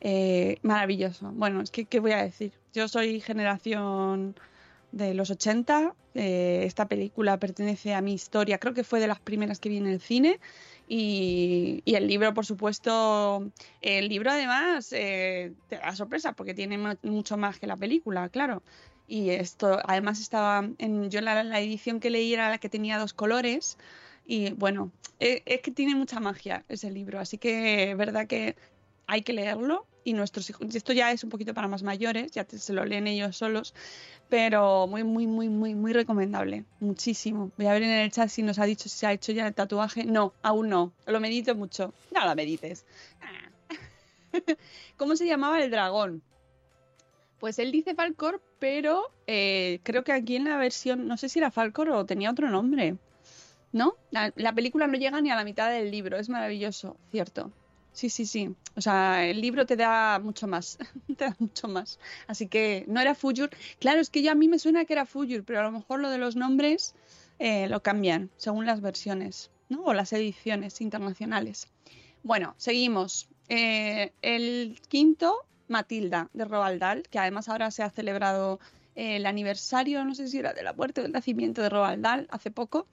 [0.00, 1.30] Eh, maravilloso.
[1.32, 2.52] Bueno, es que qué voy a decir.
[2.72, 4.34] Yo soy generación
[4.92, 5.94] de los 80.
[6.14, 8.58] eh, esta película pertenece a mi historia.
[8.58, 10.40] Creo que fue de las primeras que vi en el cine.
[10.88, 13.48] Y, el libro, por supuesto,
[13.80, 18.28] el libro además eh, te da sorpresa porque tiene mu- mucho más que la película,
[18.28, 18.62] claro.
[19.10, 22.96] Y esto, además estaba, en, yo la, la edición que leí era la que tenía
[22.96, 23.76] dos colores.
[24.24, 28.54] Y bueno, eh, es que tiene mucha magia ese libro, así que verdad que
[29.08, 32.46] hay que leerlo y nuestros hijos, esto ya es un poquito para más mayores, ya
[32.48, 33.74] se lo leen ellos solos,
[34.28, 37.50] pero muy, muy, muy, muy, muy recomendable, muchísimo.
[37.56, 39.48] Voy a ver en el chat si nos ha dicho si se ha hecho ya
[39.48, 40.04] el tatuaje.
[40.04, 41.92] No, aún no, lo medito mucho.
[42.14, 42.86] No lo medites.
[43.20, 43.76] Ah.
[44.96, 46.22] ¿Cómo se llamaba el dragón?
[47.40, 51.38] Pues él dice Falcor, pero eh, creo que aquí en la versión, no sé si
[51.40, 52.96] era Falcor o tenía otro nombre.
[53.72, 53.94] ¿No?
[54.10, 57.52] La, la película no llega ni a la mitad del libro, es maravilloso, cierto.
[57.92, 58.54] Sí, sí, sí.
[58.76, 60.78] O sea, el libro te da mucho más.
[61.16, 61.98] te da mucho más.
[62.26, 63.50] Así que no era Fujur.
[63.78, 66.00] Claro, es que ya a mí me suena que era Fujur, pero a lo mejor
[66.00, 66.94] lo de los nombres
[67.38, 69.82] eh, lo cambian según las versiones, ¿no?
[69.82, 71.68] O las ediciones internacionales.
[72.22, 73.28] Bueno, seguimos.
[73.48, 78.60] Eh, el quinto, Matilda, de Roald Dahl, que además ahora se ha celebrado
[78.94, 82.02] eh, el aniversario, no sé si era de la muerte o del nacimiento de Roald
[82.02, 82.86] Dahl, hace poco.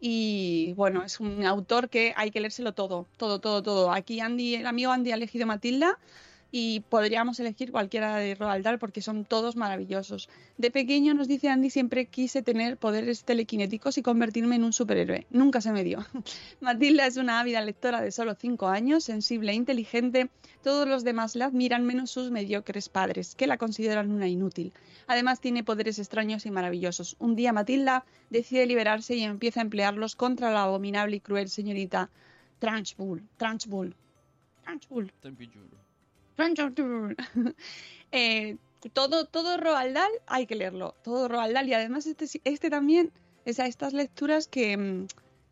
[0.00, 3.92] Y bueno, es un autor que hay que leérselo todo, todo, todo, todo.
[3.92, 5.98] Aquí Andy, el amigo Andy ha elegido Matilda
[6.56, 10.28] y podríamos elegir cualquiera de Roald Dahl porque son todos maravillosos.
[10.56, 15.26] De pequeño nos dice Andy siempre quise tener poderes telequinéticos y convertirme en un superhéroe.
[15.30, 16.06] Nunca se me dio.
[16.60, 20.30] Matilda es una ávida lectora de solo 5 años, sensible e inteligente.
[20.62, 24.72] Todos los demás la admiran menos sus mediocres padres, que la consideran una inútil.
[25.08, 27.16] Además tiene poderes extraños y maravillosos.
[27.18, 32.10] Un día Matilda decide liberarse y empieza a emplearlos contra la abominable y cruel señorita
[32.60, 33.24] Trunchbull.
[33.38, 33.96] Trunchbull.
[34.62, 35.12] Trunchbull.
[38.16, 38.56] Eh,
[38.92, 40.94] todo, todo Roald Dahl hay que leerlo.
[41.02, 41.68] Todo Roald Dahl.
[41.68, 43.10] Y además este, este también
[43.44, 45.06] es a estas lecturas que, mm,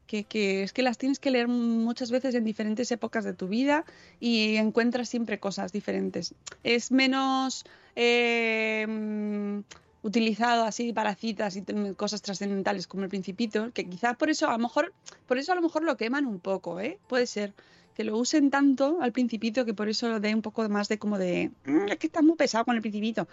[0.07, 3.49] que, que es que las tienes que leer muchas veces en diferentes épocas de tu
[3.49, 3.85] vida
[4.21, 6.35] y encuentras siempre cosas diferentes.
[6.62, 7.64] Es menos
[7.97, 9.61] eh, mm,
[10.05, 14.49] utilizado así para citas y tem- cosas trascendentales como el Principito, que quizás por eso
[14.49, 14.92] a lo mejor,
[15.27, 16.99] por eso a lo mejor lo queman un poco, ¿eh?
[17.09, 17.55] Puede ser
[17.94, 20.98] que lo usen tanto al Principito que por eso lo dé un poco más de
[20.98, 23.28] como de "Mm, es que está muy pesado con el Principito.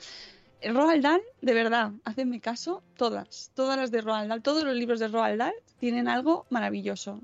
[0.61, 4.99] Roald Dahl, de verdad, hacedme caso, todas, todas las de Roald Dahl, todos los libros
[4.99, 7.21] de Roald Dahl tienen algo maravilloso.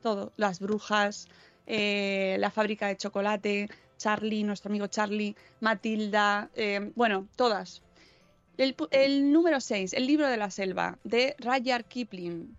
[0.00, 1.28] Todo, las brujas,
[1.66, 7.82] eh, la fábrica de chocolate, Charlie, nuestro amigo Charlie, Matilda, eh, bueno, todas.
[8.58, 12.54] El, número 6, El libro de la selva, de Rudyard Kipling,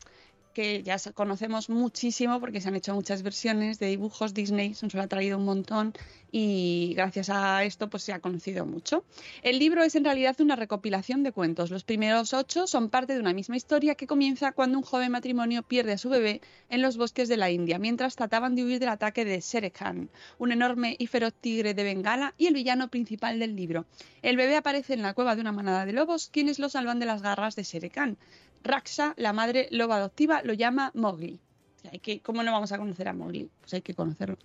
[0.53, 4.93] que ya se- conocemos muchísimo porque se han hecho muchas versiones de dibujos, Disney nos
[4.93, 5.93] lo ha traído un montón
[6.31, 9.03] y gracias a esto pues se ha conocido mucho.
[9.41, 11.69] El libro es en realidad una recopilación de cuentos.
[11.71, 15.63] Los primeros ocho son parte de una misma historia que comienza cuando un joven matrimonio
[15.63, 18.89] pierde a su bebé en los bosques de la India mientras trataban de huir del
[18.89, 23.39] ataque de Shere Khan, un enorme y feroz tigre de Bengala y el villano principal
[23.39, 23.85] del libro.
[24.21, 27.05] El bebé aparece en la cueva de una manada de lobos quienes lo salvan de
[27.05, 28.17] las garras de Shere Khan.
[28.63, 31.39] Raksha, la madre loba adoptiva, lo llama Mowgli.
[31.77, 33.49] O sea, hay que, ¿Cómo no vamos a conocer a Mowgli?
[33.61, 34.37] Pues hay que conocerlo.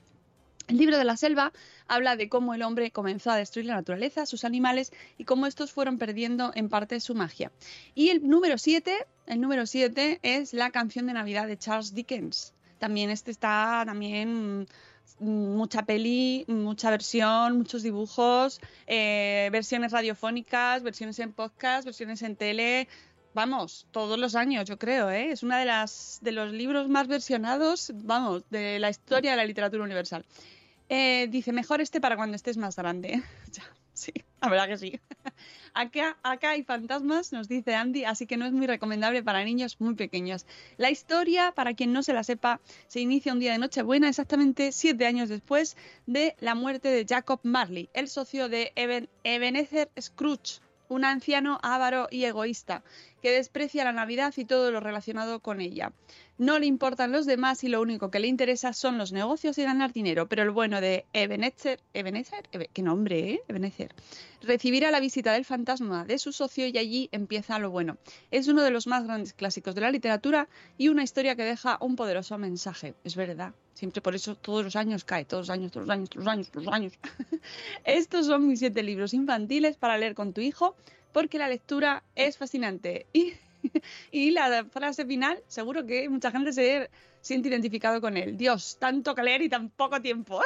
[0.68, 1.50] El libro de la selva
[1.86, 5.72] habla de cómo el hombre comenzó a destruir la naturaleza, sus animales y cómo estos
[5.72, 7.50] fueron perdiendo en parte su magia.
[7.94, 12.52] Y el número 7, el número 7 es la canción de Navidad de Charles Dickens.
[12.78, 14.68] También este está también
[15.20, 22.36] mm, mucha peli, mucha versión, muchos dibujos, eh, versiones radiofónicas, versiones en podcast, versiones en
[22.36, 22.88] tele.
[23.34, 25.30] Vamos, todos los años, yo creo, ¿eh?
[25.30, 25.64] Es uno de
[26.20, 30.24] de los libros más versionados, vamos, de la historia de la literatura universal.
[30.88, 33.22] Eh, dice, mejor este para cuando estés más grande.
[33.98, 35.00] Sí, la verdad que sí.
[35.74, 39.80] acá, acá hay fantasmas, nos dice Andy, así que no es muy recomendable para niños
[39.80, 40.46] muy pequeños.
[40.76, 44.70] La historia, para quien no se la sepa, se inicia un día de Nochebuena, exactamente
[44.70, 50.60] siete años después de la muerte de Jacob Marley, el socio de Eben- Ebenezer Scrooge,
[50.88, 52.82] un anciano avaro y egoísta.
[53.22, 55.92] que desprecia la Navidad y todo lo relacionado con ella.
[56.38, 59.64] No le importan los demás y lo único que le interesa son los negocios y
[59.64, 60.28] ganar dinero.
[60.28, 63.42] Pero el bueno de Ebenezer, Ebenezer, Ebe- qué nombre, ¿eh?
[63.48, 63.92] Ebenezer,
[64.42, 67.98] recibirá la visita del fantasma de su socio y allí empieza lo bueno.
[68.30, 71.76] Es uno de los más grandes clásicos de la literatura y una historia que deja
[71.80, 72.94] un poderoso mensaje.
[73.02, 73.52] Es verdad.
[73.74, 76.32] Siempre por eso todos los años cae, todos los años, todos los años, todos los
[76.32, 76.92] años, todos los años.
[77.84, 80.76] Estos son mis siete libros infantiles para leer con tu hijo
[81.12, 83.06] porque la lectura es fascinante.
[84.10, 86.90] y la frase final, seguro que mucha gente se
[87.20, 88.36] siente identificado con él.
[88.36, 90.40] Dios, tanto que leer y tan poco tiempo.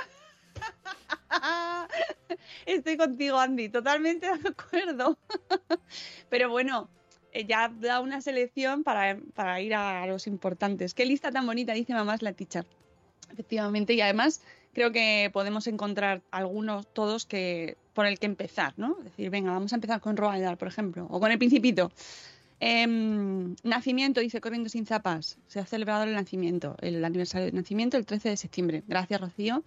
[2.67, 5.19] Estoy contigo, Andy, totalmente de acuerdo.
[6.31, 6.89] Pero bueno,
[7.33, 10.95] eh, ya da una selección para, para ir a los importantes.
[10.95, 12.67] Qué lista tan bonita, dice mamás la teacher.
[13.31, 18.97] Efectivamente, y además creo que podemos encontrar algunos, todos, que por el que empezar, ¿no?
[18.99, 21.93] Es decir, venga, vamos a empezar con Roald Dahl, por ejemplo, o con El Principito.
[22.65, 25.37] Em, nacimiento, dice Corriendo sin zapas.
[25.49, 28.85] Se ha celebrado el nacimiento, el aniversario de nacimiento, el 13 de septiembre.
[28.87, 29.65] Gracias, Rocío.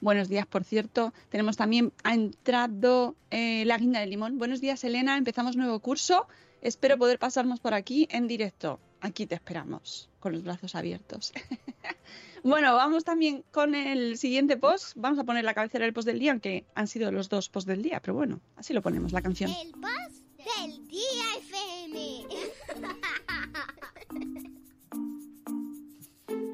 [0.00, 1.12] Buenos días, por cierto.
[1.28, 4.38] Tenemos también, ha entrado eh, la guinda de limón.
[4.38, 5.16] Buenos días, Elena.
[5.16, 6.28] Empezamos nuevo curso.
[6.62, 8.78] Espero poder pasarnos por aquí en directo.
[9.00, 11.32] Aquí te esperamos, con los brazos abiertos.
[12.44, 14.92] bueno, vamos también con el siguiente post.
[14.94, 17.66] Vamos a poner la cabecera del post del día, aunque han sido los dos posts
[17.66, 19.50] del día, pero bueno, así lo ponemos, la canción.
[19.50, 22.26] El post del día FM.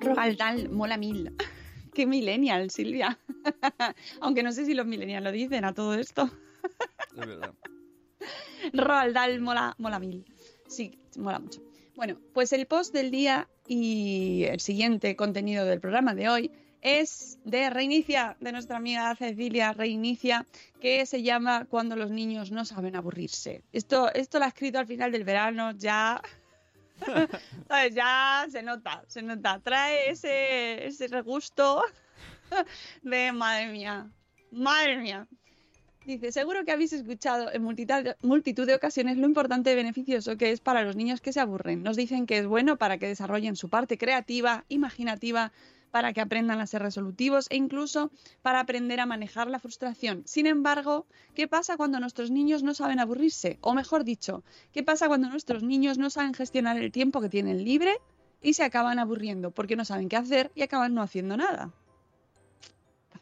[0.01, 1.31] Roald Dahl mola mil.
[1.95, 3.19] Qué millennial, Silvia.
[4.21, 6.31] Aunque no sé si los millennials lo dicen a todo esto.
[7.11, 7.53] Es verdad.
[8.73, 10.25] Roald Dahl mola, mola mil.
[10.69, 11.63] Sí, mola mucho.
[11.95, 16.51] Bueno, pues el post del día y el siguiente contenido del programa de hoy
[16.83, 20.45] es de Reinicia, de nuestra amiga Cecilia Reinicia,
[20.81, 23.63] que se llama Cuando los niños no saben aburrirse.
[23.73, 26.21] Esto, esto lo ha escrito al final del verano, ya.
[27.69, 27.95] ¿Sabes?
[27.95, 29.61] Ya se nota, se nota.
[29.61, 31.85] Trae ese, ese regusto
[33.03, 34.11] de madre mía,
[34.51, 35.29] madre mía.
[36.05, 40.59] Dice, seguro que habéis escuchado en multitud de ocasiones lo importante y beneficioso que es
[40.59, 41.85] para los niños que se aburren.
[41.85, 45.53] Nos dicen que es bueno para que desarrollen su parte creativa, imaginativa,
[45.93, 50.23] para que aprendan a ser resolutivos e incluso para aprender a manejar la frustración.
[50.27, 53.59] Sin embargo, ¿qué pasa cuando nuestros niños no saben aburrirse?
[53.61, 57.63] O mejor dicho, ¿qué pasa cuando nuestros niños no saben gestionar el tiempo que tienen
[57.63, 57.99] libre
[58.41, 61.71] y se acaban aburriendo porque no saben qué hacer y acaban no haciendo nada?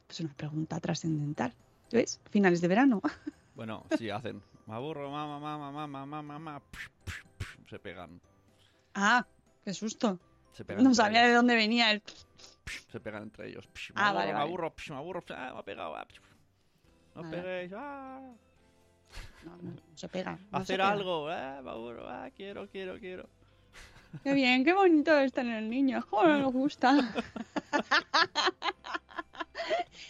[0.08, 1.52] Es una pregunta trascendental.
[1.90, 2.20] ¿Ves?
[2.30, 3.02] Finales de verano.
[3.52, 4.40] Bueno, sí, hacen.
[4.66, 6.62] Me aburro, mamá, mamá, mamá, mamá, mamá.
[7.68, 8.18] Se pegan.
[8.94, 9.26] Ah,
[9.62, 10.18] qué susto.
[10.52, 12.02] Se pegan No sabía de dónde venía el...
[12.92, 13.66] Se pegan entre ellos.
[13.66, 15.24] Me Ah, aburro, vale, me aburro, me aburro.
[15.30, 15.96] Ah, me ha pegado.
[15.96, 16.06] ah,
[17.14, 17.36] No Vale.
[17.36, 17.72] peguéis.
[17.76, 18.20] ah.
[19.44, 20.32] No, no, no se pega.
[20.32, 20.90] no se Hacer pega.
[20.90, 21.28] algo.
[21.28, 22.08] ah, me aburro.
[22.08, 23.28] Ah, quiero, quiero, quiero.
[24.24, 26.02] Qué bien, qué bonito es tener el niño.
[26.10, 26.94] Joder, me gusta.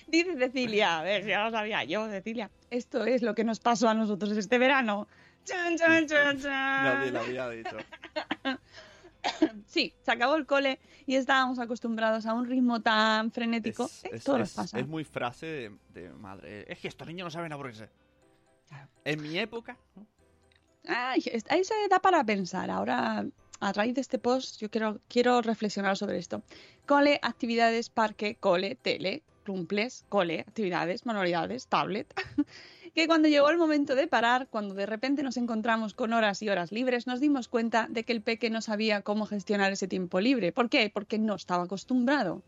[0.06, 2.50] Dice Cecilia, a ver, ya lo sabía yo, Cecilia.
[2.70, 5.06] Esto es lo que nos pasó a nosotros este verano.
[5.44, 6.84] Chan, chan, chan, chan.
[6.84, 7.76] Nadie lo había dicho.
[9.66, 13.84] Sí, se acabó el cole y estábamos acostumbrados a un ritmo tan frenético.
[13.84, 14.78] Es, Eh, es- Todo es- nos pasa.
[14.78, 16.64] es muy frase de, de madre.
[16.72, 17.88] Es que estos niños no saben aburrirse.
[19.04, 20.06] En mi época, ¿no?
[20.86, 22.70] Ay, es- ahí se da para pensar.
[22.70, 23.26] Ahora,
[23.60, 26.42] a raíz de este post, yo quiero, quiero reflexionar sobre esto.
[26.86, 32.12] Cole, actividades, parque, cole, tele, cumples, cole, actividades, manualidades, tablet.
[33.00, 36.48] que cuando llegó el momento de parar, cuando de repente nos encontramos con horas y
[36.48, 40.20] horas libres, nos dimos cuenta de que el peque no sabía cómo gestionar ese tiempo
[40.20, 40.52] libre.
[40.52, 40.90] ¿Por qué?
[40.92, 42.42] Porque no estaba acostumbrado.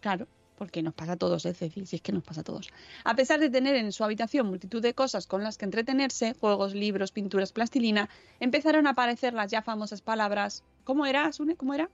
[0.00, 0.26] Claro,
[0.56, 1.84] porque nos pasa a todos, ¿eh, Ceci?
[1.86, 2.70] Si es que nos pasa a todos.
[3.04, 6.74] A pesar de tener en su habitación multitud de cosas con las que entretenerse, juegos,
[6.74, 8.08] libros, pinturas, plastilina,
[8.40, 10.62] empezaron a aparecer las ya famosas palabras.
[10.84, 11.56] ¿Cómo era, Sune?
[11.56, 11.90] ¿Cómo era?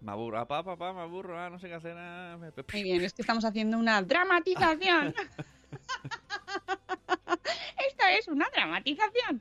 [0.00, 0.40] me aburro.
[0.40, 1.38] Ah, papá, papá, me aburro.
[1.38, 1.94] Ah, no sé qué hacer.
[1.96, 5.14] ah, me- Muy bien, es que estamos haciendo una dramatización.
[7.88, 9.40] Esto es una dramatización.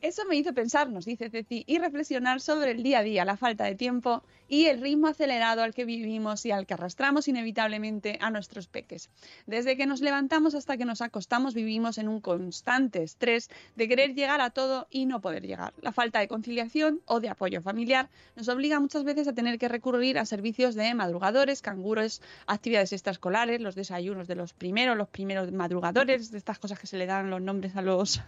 [0.00, 3.36] Eso me hizo pensar, nos dice Ceci, y reflexionar sobre el día a día, la
[3.36, 8.16] falta de tiempo y el ritmo acelerado al que vivimos y al que arrastramos inevitablemente
[8.20, 9.10] a nuestros peques.
[9.46, 14.14] Desde que nos levantamos hasta que nos acostamos vivimos en un constante estrés de querer
[14.14, 15.74] llegar a todo y no poder llegar.
[15.82, 19.68] La falta de conciliación o de apoyo familiar nos obliga muchas veces a tener que
[19.68, 25.50] recurrir a servicios de madrugadores, canguros, actividades extraescolares, los desayunos de los primeros, los primeros
[25.50, 28.20] madrugadores, de estas cosas que se le dan los nombres a los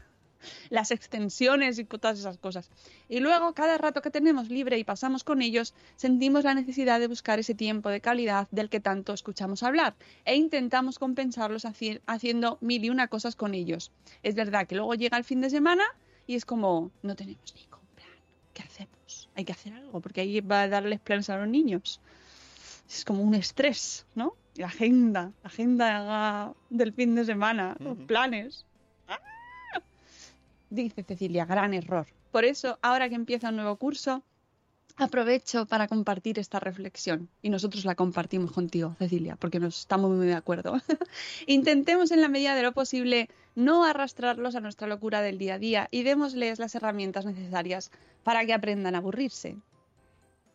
[0.69, 2.71] las extensiones y todas esas cosas.
[3.09, 7.07] Y luego, cada rato que tenemos libre y pasamos con ellos, sentimos la necesidad de
[7.07, 12.59] buscar ese tiempo de calidad del que tanto escuchamos hablar e intentamos compensarlos haci- haciendo
[12.61, 13.93] mil y una cosas con ellos.
[14.23, 15.85] Es verdad que luego llega el fin de semana
[16.27, 18.09] y es como, no tenemos ningún plan.
[18.55, 19.29] ¿Qué hacemos?
[19.35, 22.01] Hay que hacer algo, porque ahí va a darles planes a los niños.
[22.89, 24.35] Es como un estrés, ¿no?
[24.57, 28.67] La agenda, la agenda del fin de semana, los planes.
[30.71, 32.07] Dice Cecilia, gran error.
[32.31, 34.23] Por eso, ahora que empieza un nuevo curso,
[34.97, 37.29] aprovecho para compartir esta reflexión.
[37.43, 40.81] Y nosotros la compartimos contigo, Cecilia, porque nos estamos muy de acuerdo.
[41.47, 45.59] Intentemos en la medida de lo posible no arrastrarlos a nuestra locura del día a
[45.59, 47.91] día y démosles las herramientas necesarias
[48.23, 49.57] para que aprendan a aburrirse.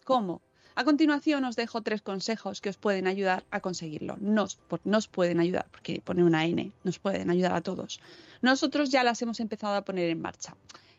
[0.06, 0.42] ¿Cómo?
[0.76, 4.18] A continuación os dejo tres consejos que os pueden ayudar a conseguirlo.
[4.20, 8.02] Nos, por- nos pueden ayudar, porque pone una N, nos pueden ayudar a todos.
[8.42, 10.56] Nosotros ya las hemos empezado a poner en marcha.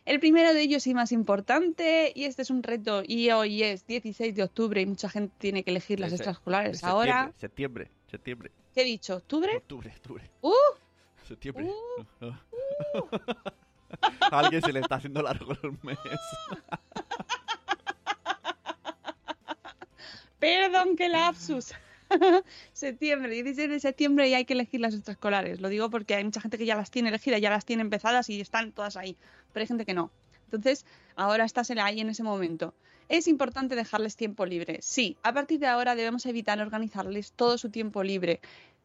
[0.06, 3.86] El primero de ellos y más importante, y este es un reto, y hoy es
[3.86, 7.32] 16 de octubre y mucha gente tiene que elegir las extraescolares ahora.
[7.36, 8.52] Septiembre, septiembre.
[8.72, 9.16] ¿Qué he dicho?
[9.16, 9.56] ¿Octubre?
[9.56, 10.30] Octubre, octubre.
[10.42, 10.52] ¡Uh!
[11.26, 11.68] Septiembre.
[14.30, 15.98] A alguien se le está haciendo largo el mes.
[20.46, 21.72] Perdón, qué lapsus.
[22.72, 25.60] septiembre, 16 de septiembre y hay que elegir las extraescolares.
[25.60, 28.28] Lo digo porque hay mucha gente que ya las tiene elegidas, ya las tiene empezadas
[28.30, 29.16] y están todas ahí.
[29.52, 30.10] Pero hay gente que no.
[30.44, 30.86] Entonces,
[31.16, 32.74] ahora estás ahí en ese momento.
[33.08, 34.78] Es importante dejarles tiempo libre.
[34.82, 38.40] Sí, a partir de ahora debemos evitar organizarles todo su tiempo libre.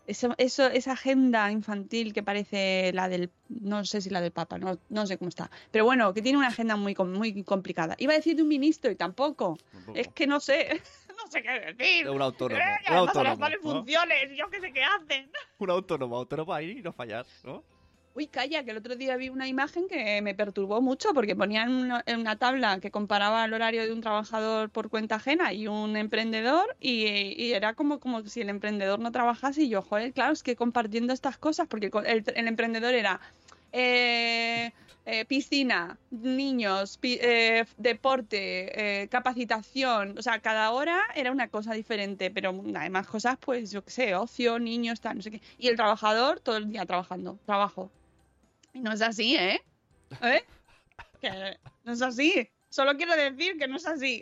[0.07, 4.57] Eso, eso- esa agenda infantil que parece la del, no sé si la del Papa,
[4.57, 7.95] no, no sé cómo está, pero bueno, que tiene una agenda muy, muy complicada.
[7.99, 9.59] Iba a decir de un ministro y tampoco.
[9.93, 10.81] Es que no sé,
[11.25, 12.09] no sé qué decir.
[12.09, 13.59] Un autónomo, Eh, un autónomo, las ¿no?
[13.71, 15.31] funciones, yo qué sé qué hacen.
[15.59, 17.63] Un autónomo, autónomo ahí y no fallar, ¿no?
[18.13, 21.71] Uy, calla, que el otro día vi una imagen que me perturbó mucho porque ponían
[21.73, 25.67] una, en una tabla que comparaba el horario de un trabajador por cuenta ajena y
[25.67, 27.05] un emprendedor y,
[27.41, 30.57] y era como, como si el emprendedor no trabajase y yo, joder, claro, es que
[30.57, 33.21] compartiendo estas cosas, porque el, el- el emprendedor era
[33.71, 34.71] eh,
[35.05, 42.61] eh, piscina, niños, eh, deporte, capacitación, o sea, cada hora era una cosa diferente, pero
[42.75, 45.41] además cosas, pues, yo qué sé, ocio, niños, no sé qué.
[45.57, 47.91] Y el trabajador todo el día trabajando, trabajo.
[48.73, 49.61] Y no es así, ¿eh?
[50.21, 50.43] ¿Eh?
[51.83, 52.49] No es así.
[52.69, 54.21] Solo quiero decir que no es así.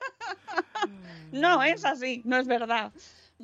[1.32, 2.92] no es así, no es verdad.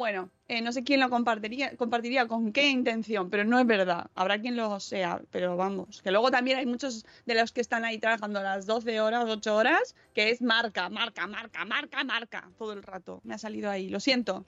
[0.01, 4.11] Bueno, eh, no sé quién lo compartiría, compartiría con qué intención, pero no es verdad.
[4.15, 6.01] Habrá quien lo sea, pero vamos.
[6.01, 9.55] Que luego también hay muchos de los que están ahí trabajando las 12 horas, 8
[9.55, 13.21] horas, que es marca, marca, marca, marca, marca, todo el rato.
[13.25, 14.47] Me ha salido ahí, lo siento.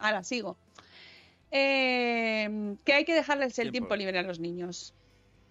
[0.00, 0.56] Ahora sigo.
[1.52, 3.90] Eh, que hay que dejarles el Tiempo.
[3.90, 4.94] tiempo libre a los niños.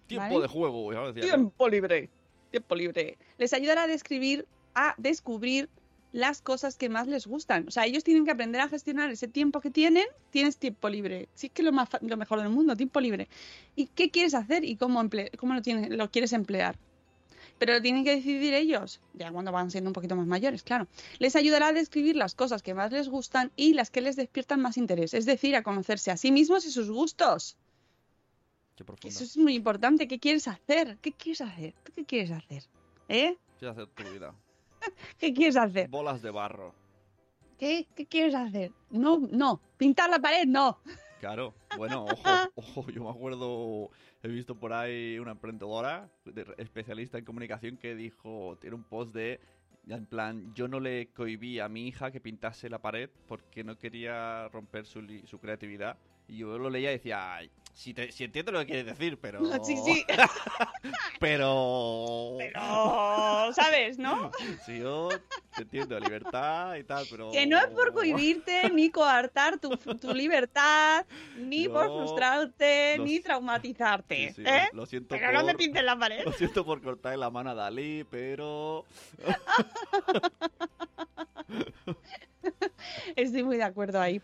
[0.08, 0.42] Tiempo ¿Vale?
[0.42, 1.32] de juego, ya lo decía.
[1.32, 1.38] ¿no?
[1.38, 2.10] Tiempo libre.
[2.52, 3.18] Tiempo libre.
[3.38, 4.46] Les ayudará a describir,
[4.76, 5.70] a descubrir
[6.14, 7.68] las cosas que más les gustan.
[7.68, 10.06] O sea, ellos tienen que aprender a gestionar ese tiempo que tienen.
[10.32, 11.30] Tienes tiempo libre.
[11.34, 13.28] Sí que es lo, más, lo mejor del mundo, tiempo libre.
[13.76, 16.78] ¿Y qué quieres hacer y cómo, emple- cómo lo, tienes, lo quieres emplear?
[17.60, 20.88] Pero lo tienen que decidir ellos, ya cuando van siendo un poquito más mayores, claro.
[21.18, 24.62] Les ayudará a describir las cosas que más les gustan y las que les despiertan
[24.62, 25.16] más interés.
[25.16, 27.58] Es decir, a conocerse a sí mismos y sus gustos.
[28.76, 30.08] Qué Que eso es muy importante.
[30.08, 31.00] ¿Qué quieres hacer?
[31.02, 31.74] ¿Qué quieres hacer?
[31.84, 32.64] ¿Tú qué quieres hacer?
[33.10, 33.36] ¿Eh?
[33.60, 34.36] ¿Qué hacer tu vida?
[35.20, 35.88] ¿Qué quieres hacer?
[35.90, 36.74] Bolas de barro.
[37.58, 37.88] ¿Qué?
[37.96, 38.72] ¿Qué quieres hacer?
[38.92, 39.60] No, no.
[39.78, 40.80] Pintar la pared, no.
[41.20, 43.90] Claro, bueno, ojo, ojo, yo me acuerdo,
[44.22, 49.14] he visto por ahí una emprendedora, de- especialista en comunicación, que dijo, tiene un post
[49.16, 49.40] de,
[49.88, 53.80] en plan, yo no le cohibí a mi hija que pintase la pared porque no
[53.80, 55.98] quería romper su, su creatividad.
[56.28, 59.20] Y yo lo leía y decía, "Ay, si, te- si entiendo lo que quieres decir,
[59.20, 59.40] pero...
[59.64, 60.04] Sí, sí.
[61.20, 62.34] pero...
[62.40, 64.32] Pero, ¿sabes, no?
[64.66, 65.10] Sí, yo
[65.56, 67.30] te entiendo, libertad y tal, pero...
[67.32, 71.06] Que no es por cohibirte, ni coartar tu, tu libertad,
[71.38, 74.30] ni por frustrarte, ni traumatizarte.
[74.30, 74.70] Sí, sí, ¿eh?
[74.74, 76.26] lo, lo siento Pero no me pintes la pared.
[76.26, 78.86] Lo siento por cortarle la mano a Dalí, pero...
[83.16, 84.20] Estoy muy de acuerdo ahí.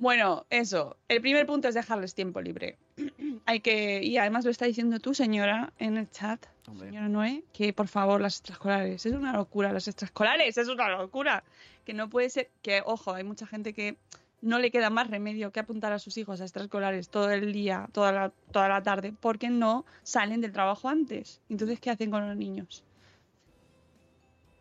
[0.00, 0.96] Bueno, eso.
[1.08, 2.78] El primer punto es dejarles tiempo libre.
[3.44, 6.86] Hay que, y además lo está diciendo tú, señora, en el chat, Hombre.
[6.88, 11.44] señora Noé, que por favor las extraescolares, es una locura, las extraescolares, es una locura.
[11.84, 13.98] Que no puede ser, que ojo, hay mucha gente que
[14.40, 17.86] no le queda más remedio que apuntar a sus hijos a extraescolares todo el día,
[17.92, 21.42] toda la, toda la tarde, porque no salen del trabajo antes.
[21.50, 22.84] Entonces, ¿qué hacen con los niños?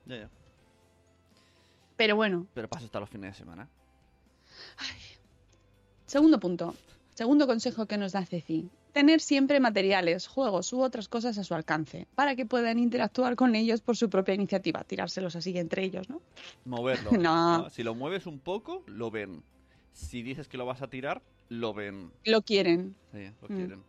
[0.06, 0.30] Ya, ya.
[1.96, 3.70] Pero bueno, Pero paso hasta los fines de semana.
[6.10, 6.74] Segundo punto.
[7.14, 8.68] Segundo consejo que nos da Ceci.
[8.94, 13.54] Tener siempre materiales, juegos u otras cosas a su alcance para que puedan interactuar con
[13.54, 14.84] ellos por su propia iniciativa.
[14.84, 16.20] Tirárselos así entre ellos, ¿no?
[16.66, 17.12] Moverlo.
[17.20, 17.70] No.
[17.70, 19.44] Si lo mueves un poco, lo ven.
[19.94, 22.12] Si dices que lo vas a tirar, lo ven.
[22.26, 22.96] Lo quieren.
[23.12, 23.84] Sí, lo Mm.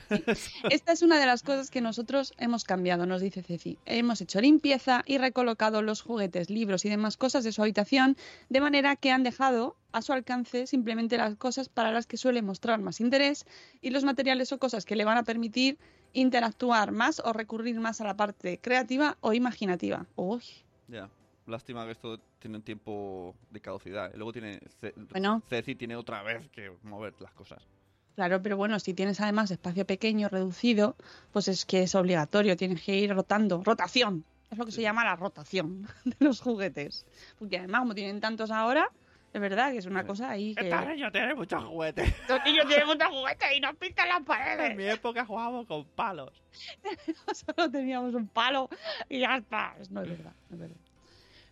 [0.70, 3.78] Esta es una de las cosas que nosotros hemos cambiado, nos dice Ceci.
[3.86, 8.16] Hemos hecho limpieza y recolocado los juguetes, libros y demás cosas de su habitación
[8.48, 12.42] de manera que han dejado a su alcance simplemente las cosas para las que suele
[12.42, 13.46] mostrar más interés
[13.80, 15.78] y los materiales o cosas que le van a permitir
[16.14, 20.06] interactuar más o recurrir más a la parte creativa o imaginativa.
[20.16, 20.42] Uy,
[20.88, 21.08] Ya.
[21.44, 24.12] Lástima que esto tiene un tiempo de caducidad.
[24.14, 24.60] Y luego tiene.
[24.80, 25.42] Ce- Bueno.
[25.48, 27.66] Ceci tiene otra vez que mover las cosas.
[28.14, 30.96] Claro, pero bueno, si tienes además espacio pequeño, reducido,
[31.32, 33.62] pues es que es obligatorio, tienes que ir rotando.
[33.64, 37.06] Rotación, es lo que se llama la rotación de los juguetes.
[37.38, 38.88] Porque además, como tienen tantos ahora,
[39.32, 40.64] es verdad que es una cosa ahí que...
[40.64, 42.12] Esta niña tiene muchos juguetes.
[42.28, 44.76] Los niños tienen muchos juguetes y nos pintan las En paredes.
[44.76, 46.42] mi época jugábamos con palos.
[47.32, 48.68] Solo teníamos un palo
[49.08, 49.74] y ya está.
[49.88, 50.76] No es verdad, no es verdad.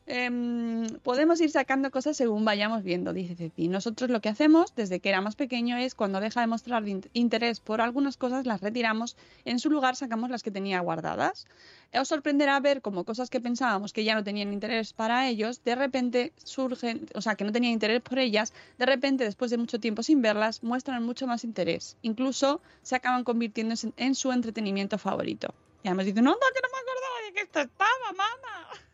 [0.06, 3.68] Em, podemos ir sacando cosas según vayamos viendo, dice Ceci.
[3.68, 6.82] Nosotros lo que hacemos desde que era más pequeño es cuando deja de mostrar
[7.12, 11.46] interés por algunas cosas, las retiramos, en su lugar sacamos las que tenía guardadas.
[11.92, 15.74] Os sorprenderá ver como cosas que pensábamos que ya no tenían interés para ellos, de
[15.74, 19.78] repente surgen, o sea, que no tenían interés por ellas, de repente después de mucho
[19.78, 21.96] tiempo sin verlas, muestran mucho más interés.
[22.02, 25.54] Incluso se acaban convirtiendo en, en su entretenimiento favorito.
[25.82, 28.89] Y además dicen, no, no, que no me acordaba de que esto estaba, mamá.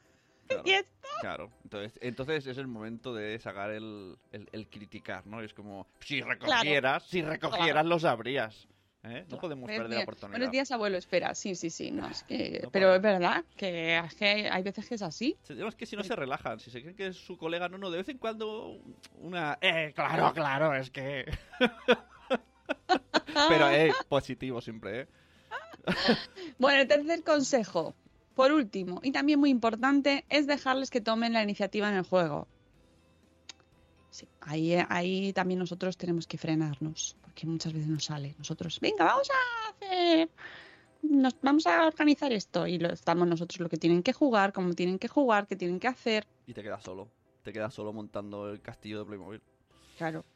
[0.62, 1.08] Claro, Y esto.
[1.20, 1.50] claro.
[1.64, 5.40] Entonces, entonces es el momento de sacar el, el, el criticar, ¿no?
[5.42, 7.88] Es como, si recogieras, si recogieras Claro.
[7.88, 8.66] lo sabrías.
[9.04, 9.24] ¿eh?
[9.28, 10.30] No podemos perder la oportunidad.
[10.38, 10.98] Buenos días, abuelo.
[10.98, 11.92] Espera, sí, sí, sí.
[11.92, 12.60] No, es que...
[12.64, 14.00] No Pero es verdad que,
[14.50, 15.36] hay- veces que es así.
[15.44, 17.78] Sí, Es que si no se relajan, si se creen que es su colega, no,
[17.78, 18.80] no, de vez en cuando
[19.20, 19.58] una...
[19.60, 21.24] Eh, claro, claro, es que...
[23.48, 25.06] Pero, eh, positivo siempre, ¿eh?
[26.58, 27.94] Bueno, el tercer consejo,
[28.36, 32.46] por último, y también muy importante, es dejarles que tomen la iniciativa en el juego.
[34.10, 38.34] Sí, ahí, ahí también nosotros tenemos que frenarnos, porque muchas veces nos sale.
[38.36, 40.28] Nosotros, venga, vamos a hacer,
[41.00, 44.74] nos, vamos a organizar esto, y lo estamos nosotros lo que tienen que jugar, cómo
[44.74, 46.26] tienen que jugar, qué tienen que hacer.
[46.46, 47.08] Y te quedas solo.
[47.42, 49.40] Te quedas solo montando el castillo de Playmobil.
[49.96, 50.26] Claro.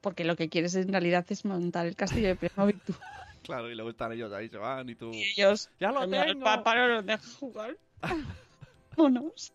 [0.00, 2.92] Porque lo que quieres en realidad es montar el castillo de Playmobil tú.
[3.42, 5.10] Claro, y luego están ellos ahí, se van y tú...
[5.12, 6.44] Y ellos, ¡Ya lo "Coño, el tengo!
[6.44, 7.76] papá no nos deja jugar.
[8.96, 9.52] Vámonos.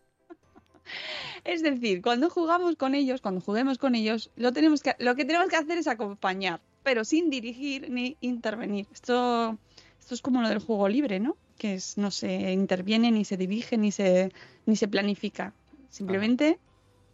[1.44, 5.24] Es decir, cuando jugamos con ellos, cuando juguemos con ellos, lo, tenemos que, lo que
[5.24, 8.86] tenemos que hacer es acompañar, pero sin dirigir ni intervenir.
[8.92, 9.58] Esto,
[10.00, 11.36] esto es como lo del juego libre, ¿no?
[11.58, 14.32] Que es, no se interviene, ni se dirige, ni se,
[14.66, 15.52] ni se planifica.
[15.90, 16.58] Simplemente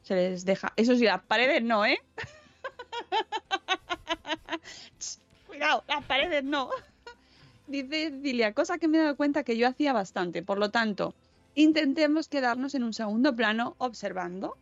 [0.02, 0.72] se les deja.
[0.76, 1.98] Eso sí, las paredes no, ¿eh?
[5.54, 6.68] Cuidado, las paredes no.
[7.68, 10.42] Dice Cilia, cosa que me he dado cuenta que yo hacía bastante.
[10.42, 11.14] Por lo tanto,
[11.54, 14.56] intentemos quedarnos en un segundo plano observando.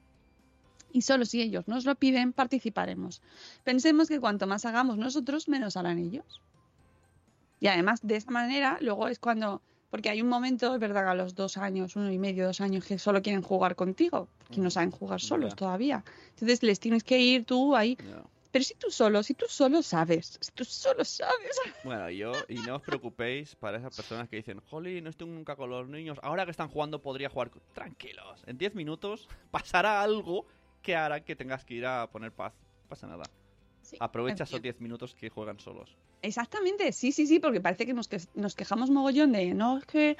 [0.93, 3.23] Y solo si ellos nos lo piden, participaremos.
[3.65, 6.43] Pensemos que cuanto más hagamos nosotros, menos harán ellos.
[7.59, 9.63] Y además, de esa manera, luego es cuando.
[9.91, 12.85] Porque hay un momento, es verdad, a los dos años, uno y medio, dos años,
[12.85, 16.05] que solo quieren jugar contigo, que no saben jugar solos todavía.
[16.31, 17.97] Entonces les tienes que ir tú ahí.
[18.53, 21.59] Pero si tú solo, si tú solo sabes, si tú solo sabes.
[21.83, 25.57] Bueno, yo, y no os preocupéis para esas personas que dicen, Jolly, no estoy nunca
[25.57, 27.51] con los niños, ahora que están jugando podría jugar.
[27.51, 27.63] con-".
[27.73, 30.47] Tranquilos, en 10 minutos pasará algo
[30.83, 32.53] que hará que tengas que ir a poner paz.
[32.83, 33.25] No pasa nada.
[33.81, 34.63] Sí, Aprovecha esos fin.
[34.63, 35.97] 10 minutos que juegan solos.
[36.23, 39.85] Exactamente, sí, sí, sí, porque parece que nos, que nos quejamos mogollón de, no, es
[39.87, 40.17] que,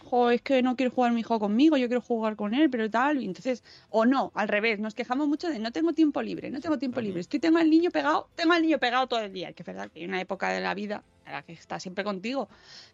[0.00, 2.90] jo, es que no quiere jugar mi hijo conmigo, yo quiero jugar con él, pero
[2.90, 6.50] tal, y entonces, o no, al revés, nos quejamos mucho de, no tengo tiempo libre,
[6.50, 9.32] no tengo tiempo libre, estoy, tengo al niño pegado, tengo al niño pegado todo el
[9.32, 11.78] día, que es verdad que hay una época de la vida en la que está
[11.78, 12.48] siempre contigo,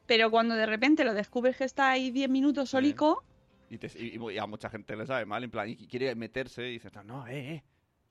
[0.06, 3.24] pero cuando de repente lo descubres que está ahí 10 minutos solico,
[3.70, 6.68] Y, te- y- y a mucha gente le sabe mal, en plan, y quiere meterse
[6.68, 7.62] y dices, no, eh, eh,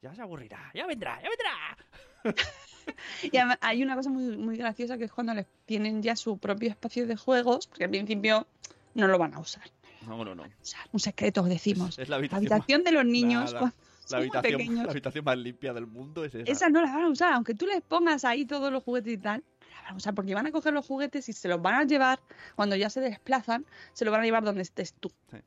[0.01, 1.77] ya se aburrirá, ya vendrá, ya vendrá.
[3.23, 6.69] Y hay una cosa muy, muy graciosa que es cuando les tienen ya su propio
[6.69, 8.47] espacio de juegos, porque al principio
[8.95, 9.63] no lo van a usar.
[10.07, 10.43] No, no, no.
[10.91, 11.99] Un secreto, decimos.
[11.99, 13.59] Es la La habitación, habitación de los niños Nada.
[13.59, 13.75] cuando
[14.09, 14.85] la, habitación, pequeños.
[14.85, 16.51] la habitación más limpia del mundo es esa.
[16.51, 19.17] Esa no la van a usar, aunque tú les pongas ahí todos los juguetes y
[19.17, 19.43] tal.
[19.59, 21.75] No la van a usar porque van a coger los juguetes y se los van
[21.75, 22.19] a llevar,
[22.55, 25.11] cuando ya se desplazan, se los van a llevar donde estés tú.
[25.29, 25.37] Sí.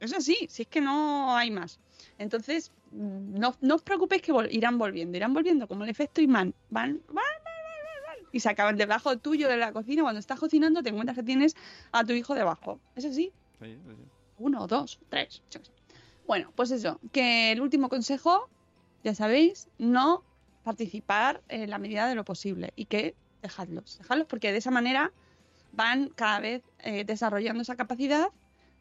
[0.00, 1.78] Es así, si es que no hay más.
[2.18, 6.54] Entonces, no, no os preocupéis que vol- irán volviendo, irán volviendo como el efecto imán.
[6.70, 10.02] Van, van, van, van, van, y se acaban debajo tuyo de la cocina.
[10.02, 11.54] Cuando estás cocinando, te encuentras que tienes
[11.92, 12.80] a tu hijo debajo.
[12.96, 13.94] Es así, Sí, sí,
[14.38, 15.42] uno, dos, tres.
[16.26, 18.48] Bueno, pues eso, que el último consejo,
[19.04, 20.24] ya sabéis, no
[20.62, 25.12] participar en la medida de lo posible y que dejadlos, dejadlos porque de esa manera
[25.72, 28.28] van cada vez eh, desarrollando esa capacidad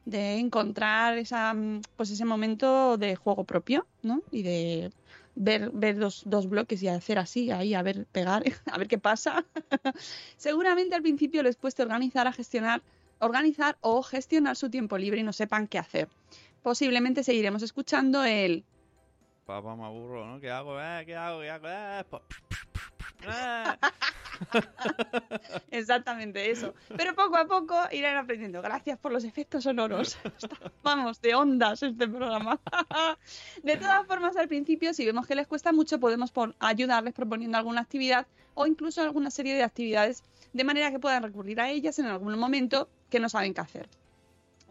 [0.06, 4.22] de encontrar esa, mm, pues ese momento de juego propio, ¿no?
[4.32, 4.92] Y de,
[5.36, 8.98] ver, ver dos, dos bloques y hacer así, ahí, a ver, pegar, a ver qué
[8.98, 9.46] pasa.
[10.38, 12.82] Seguramente al principio les cueste organizar, a gestionar,
[13.20, 16.08] organizar o gestionar su tiempo libre y no sepan qué hacer.
[16.64, 18.64] Posiblemente seguiremos escuchando el
[19.46, 20.40] Papá, me aburro, ¿no?
[20.40, 20.80] ¿Qué hago?
[20.80, 21.40] Eh, ¿Qué hago?
[21.42, 21.68] ¿Qué hago?
[21.68, 22.22] Eh, pa-
[23.82, 23.90] Eh.
[25.72, 26.74] Exactamente eso.
[26.96, 28.62] Pero poco a poco irán aprendiendo.
[28.62, 30.18] Gracias por los efectos sonoros.
[30.84, 32.60] Vamos, de ondas este programa.
[33.64, 37.82] De todas formas, al principio, si vemos que les cuesta mucho, podemos ayudarles proponiendo alguna
[37.82, 40.24] actividad o incluso alguna serie de actividades
[40.54, 43.90] de manera que puedan recurrir a ellas en algún momento que no saben qué hacer.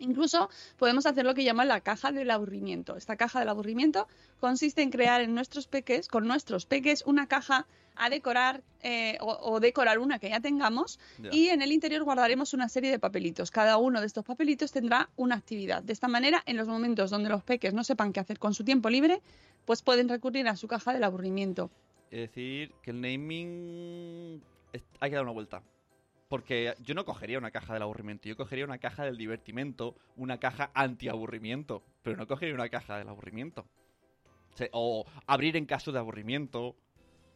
[0.01, 2.97] Incluso podemos hacer lo que llaman la caja del aburrimiento.
[2.97, 4.09] Esta caja del aburrimiento
[4.41, 7.67] consiste en crear en nuestros peques, con nuestros peques, una caja
[7.99, 11.01] a decorar eh, o, o decorar una que ya tengamos
[11.33, 13.51] y en el interior guardaremos una serie de papelitos.
[13.51, 15.83] Cada uno de estos papelitos tendrá una actividad.
[15.83, 18.65] De esta manera, en los momentos donde los peques no sepan qué hacer con su
[18.65, 19.21] tiempo libre,
[19.65, 21.71] pues pueden recurrir a su caja del aburrimiento.
[22.11, 24.41] Es decir, que el naming
[25.01, 25.63] hay que dar una vuelta.
[26.29, 30.39] Porque yo no cogería una caja del aburrimiento, yo cogería una caja del divertimento, una
[30.39, 33.67] caja anti-aburrimiento, pero no cogería una caja del aburrimiento.
[34.73, 36.77] O abrir en caso de aburrimiento.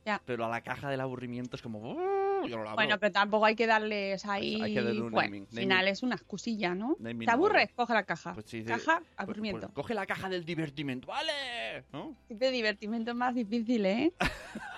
[0.04, 0.20] Ya.
[0.26, 1.78] Pero a la caja del aburrimiento es como...
[1.78, 2.74] "Uh, yo no la abro".
[2.74, 4.60] Bueno, pero tampoco hay que darles ahí.
[4.60, 6.96] Hay que darle un bueno, naming, al final es una excusilla, ¿no?
[6.98, 7.70] Naming ¿Te aburres?
[7.72, 8.34] Coge la caja.
[8.34, 9.60] Pues sí, caja, pues- aburrimiento.
[9.68, 11.84] pues coge la caja del divertimento, ¿vale?
[11.92, 12.16] ¿No?
[12.26, 14.12] Siempre divertimento es más difícil, ¿eh?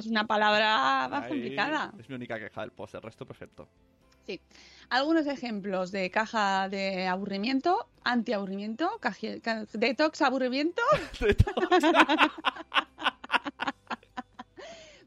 [0.00, 1.92] es una palabra más Ahí complicada.
[1.98, 3.68] Es mi única queja del post, el resto perfecto.
[4.26, 4.40] Sí.
[4.88, 9.00] Algunos ejemplos de caja de aburrimiento, anti-aburrimiento,
[9.72, 10.82] detox aburrimiento.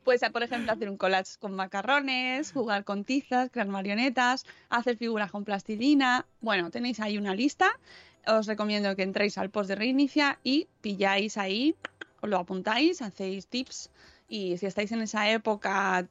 [0.10, 5.30] Pues, por ejemplo, hacer un collage con macarrones, jugar con tizas, crear marionetas, hacer figuras
[5.30, 6.26] con plastilina.
[6.42, 7.80] Bueno, tenéis ahí una lista.
[8.26, 11.76] Os recomiendo que entréis al post de Reinicia y pilláis ahí,
[12.22, 13.92] os lo apuntáis, hacéis tips.
[14.30, 16.08] Y si estáis en esa época,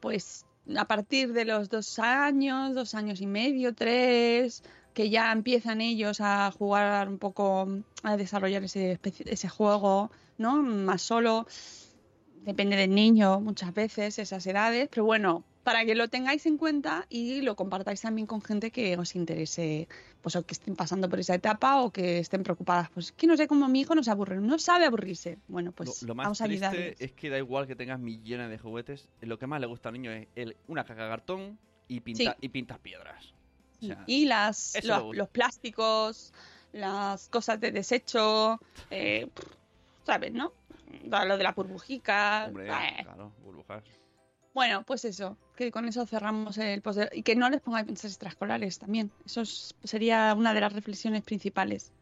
[0.00, 0.44] pues
[0.76, 6.20] a partir de los dos años, dos años y medio, tres, que ya empiezan ellos
[6.20, 7.68] a jugar un poco,
[8.02, 10.62] a desarrollar ese, ese juego, ¿no?
[10.62, 11.46] Más solo.
[12.42, 17.06] Depende del niño muchas veces, esas edades, pero bueno, para que lo tengáis en cuenta
[17.08, 19.88] y lo compartáis también con gente que os interese,
[20.22, 22.88] pues o que estén pasando por esa etapa o que estén preocupadas.
[22.90, 25.38] Pues que no sé cómo mi hijo no se aburre, no sabe aburrirse.
[25.48, 27.00] Bueno, pues lo, lo más vamos a triste ayudarles.
[27.00, 29.94] es que da igual que tengas millones de juguetes, lo que más le gusta al
[29.94, 31.58] niño es el, una caja de cartón
[31.88, 32.38] y, pinta, Sí.
[32.42, 33.34] y pintar piedras.
[33.82, 36.32] O sea, y las, los plásticos,
[36.74, 38.60] las cosas de desecho,
[38.90, 39.28] eh,
[40.04, 40.52] ¿sabes, no?
[41.10, 42.44] Lo de la burbujica.
[42.46, 43.02] hombre, eh.
[43.02, 43.82] claro, burbujas.
[44.56, 48.08] Bueno, pues eso, que con eso cerramos el post y que no les pongáis pensar
[48.08, 49.10] extraescolares también.
[49.26, 51.92] Eso es- sería una de las reflexiones principales.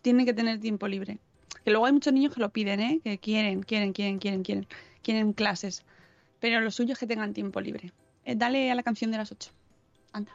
[0.00, 1.18] Tienen que tener tiempo libre.
[1.64, 3.00] Que luego hay muchos niños que lo piden, ¿eh?
[3.02, 4.68] Que quieren, quieren, quieren, quieren, quieren,
[5.02, 5.82] quieren clases.
[6.38, 7.92] Pero lo suyo es que tengan tiempo libre.
[8.24, 9.50] Eh, dale a la canción de las 8.
[10.12, 10.30] Anda.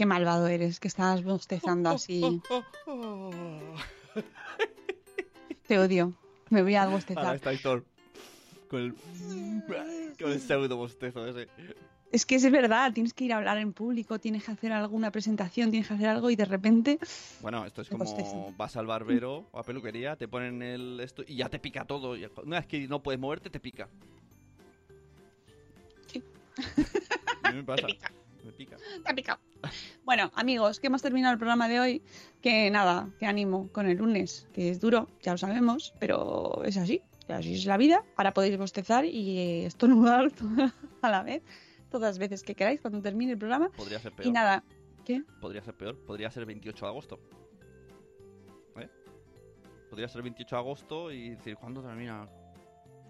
[0.00, 2.40] Qué malvado eres, que estabas bostezando así.
[5.66, 6.14] Te odio.
[6.48, 7.36] Me voy a Ahora bostezar.
[7.36, 7.84] está Héctor
[8.70, 8.94] con el,
[10.18, 11.48] con el pseudo bostezo ese.
[12.10, 15.10] Es que es verdad, tienes que ir a hablar en público, tienes que hacer alguna
[15.10, 16.98] presentación, tienes que hacer algo y de repente.
[17.42, 18.54] Bueno, esto es como bostezo.
[18.56, 22.16] vas al barbero o a peluquería, te ponen el esto y ya te pica todo.
[22.42, 23.86] Una vez que no puedes moverte, te pica.
[26.06, 26.24] Sí.
[27.42, 27.86] A mí me pasa.
[28.44, 28.76] Me pica.
[29.04, 29.38] Te ha picado.
[30.04, 32.02] Bueno, amigos, que hemos terminado el programa de hoy.
[32.40, 36.76] Que nada, que ánimo con el lunes, que es duro, ya lo sabemos, pero es
[36.76, 37.02] así.
[37.28, 38.02] Así es la vida.
[38.16, 40.32] Ahora podéis bostezar y estornudar
[41.02, 41.42] a la vez,
[41.90, 43.70] todas las veces que queráis cuando termine el programa.
[43.76, 44.26] Podría ser peor.
[44.26, 44.64] Y nada,
[45.04, 45.22] ¿qué?
[45.40, 45.96] Podría ser peor.
[46.04, 47.20] Podría ser 28 de agosto.
[48.76, 48.88] ¿Eh?
[49.90, 52.26] Podría ser 28 de agosto y decir, ¿cuándo termina?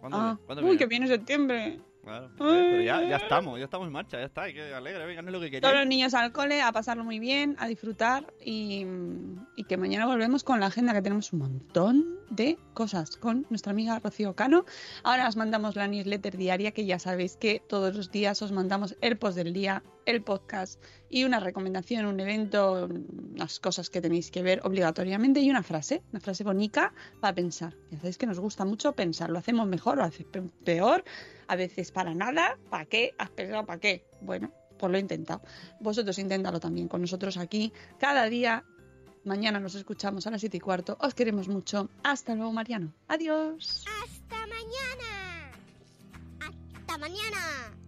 [0.01, 0.78] ¿Cuándo, Ah, ¿cuándo uy, viene?
[0.78, 1.81] que viene septiembre.
[2.03, 5.20] Claro, pero ya, ya estamos, ya estamos en marcha, ya está, hay que alegre, venga,
[5.20, 5.84] no es lo que Todos los quería.
[5.84, 8.86] niños al cole, a pasarlo muy bien, a disfrutar y,
[9.55, 13.72] y que mañana volvemos con la agenda que tenemos un montón de cosas con nuestra
[13.72, 14.64] amiga Rocío Cano.
[15.03, 18.96] Ahora os mandamos la newsletter diaria que ya sabéis que todos los días os mandamos
[19.03, 22.88] el post del día, el podcast y una recomendación, un evento,
[23.34, 27.74] unas cosas que tenéis que ver obligatoriamente y una frase, una frase bonita para pensar.
[27.90, 31.05] Ya sabéis que nos gusta mucho pensar, lo hacemos mejor, lo hacemos pe- peor,
[31.51, 33.12] a veces para nada, ¿para qué?
[33.18, 34.07] ¿Has pensado para qué?
[34.20, 35.42] Bueno, pues lo he intentado.
[35.80, 38.64] Vosotros inténtalo también con nosotros aquí cada día.
[39.24, 40.96] Mañana nos escuchamos a las 7 y cuarto.
[41.01, 41.90] Os queremos mucho.
[42.05, 42.94] Hasta luego, Mariano.
[43.09, 43.84] Adiós.
[44.05, 45.51] Hasta mañana.
[46.38, 47.80] Hasta mañana.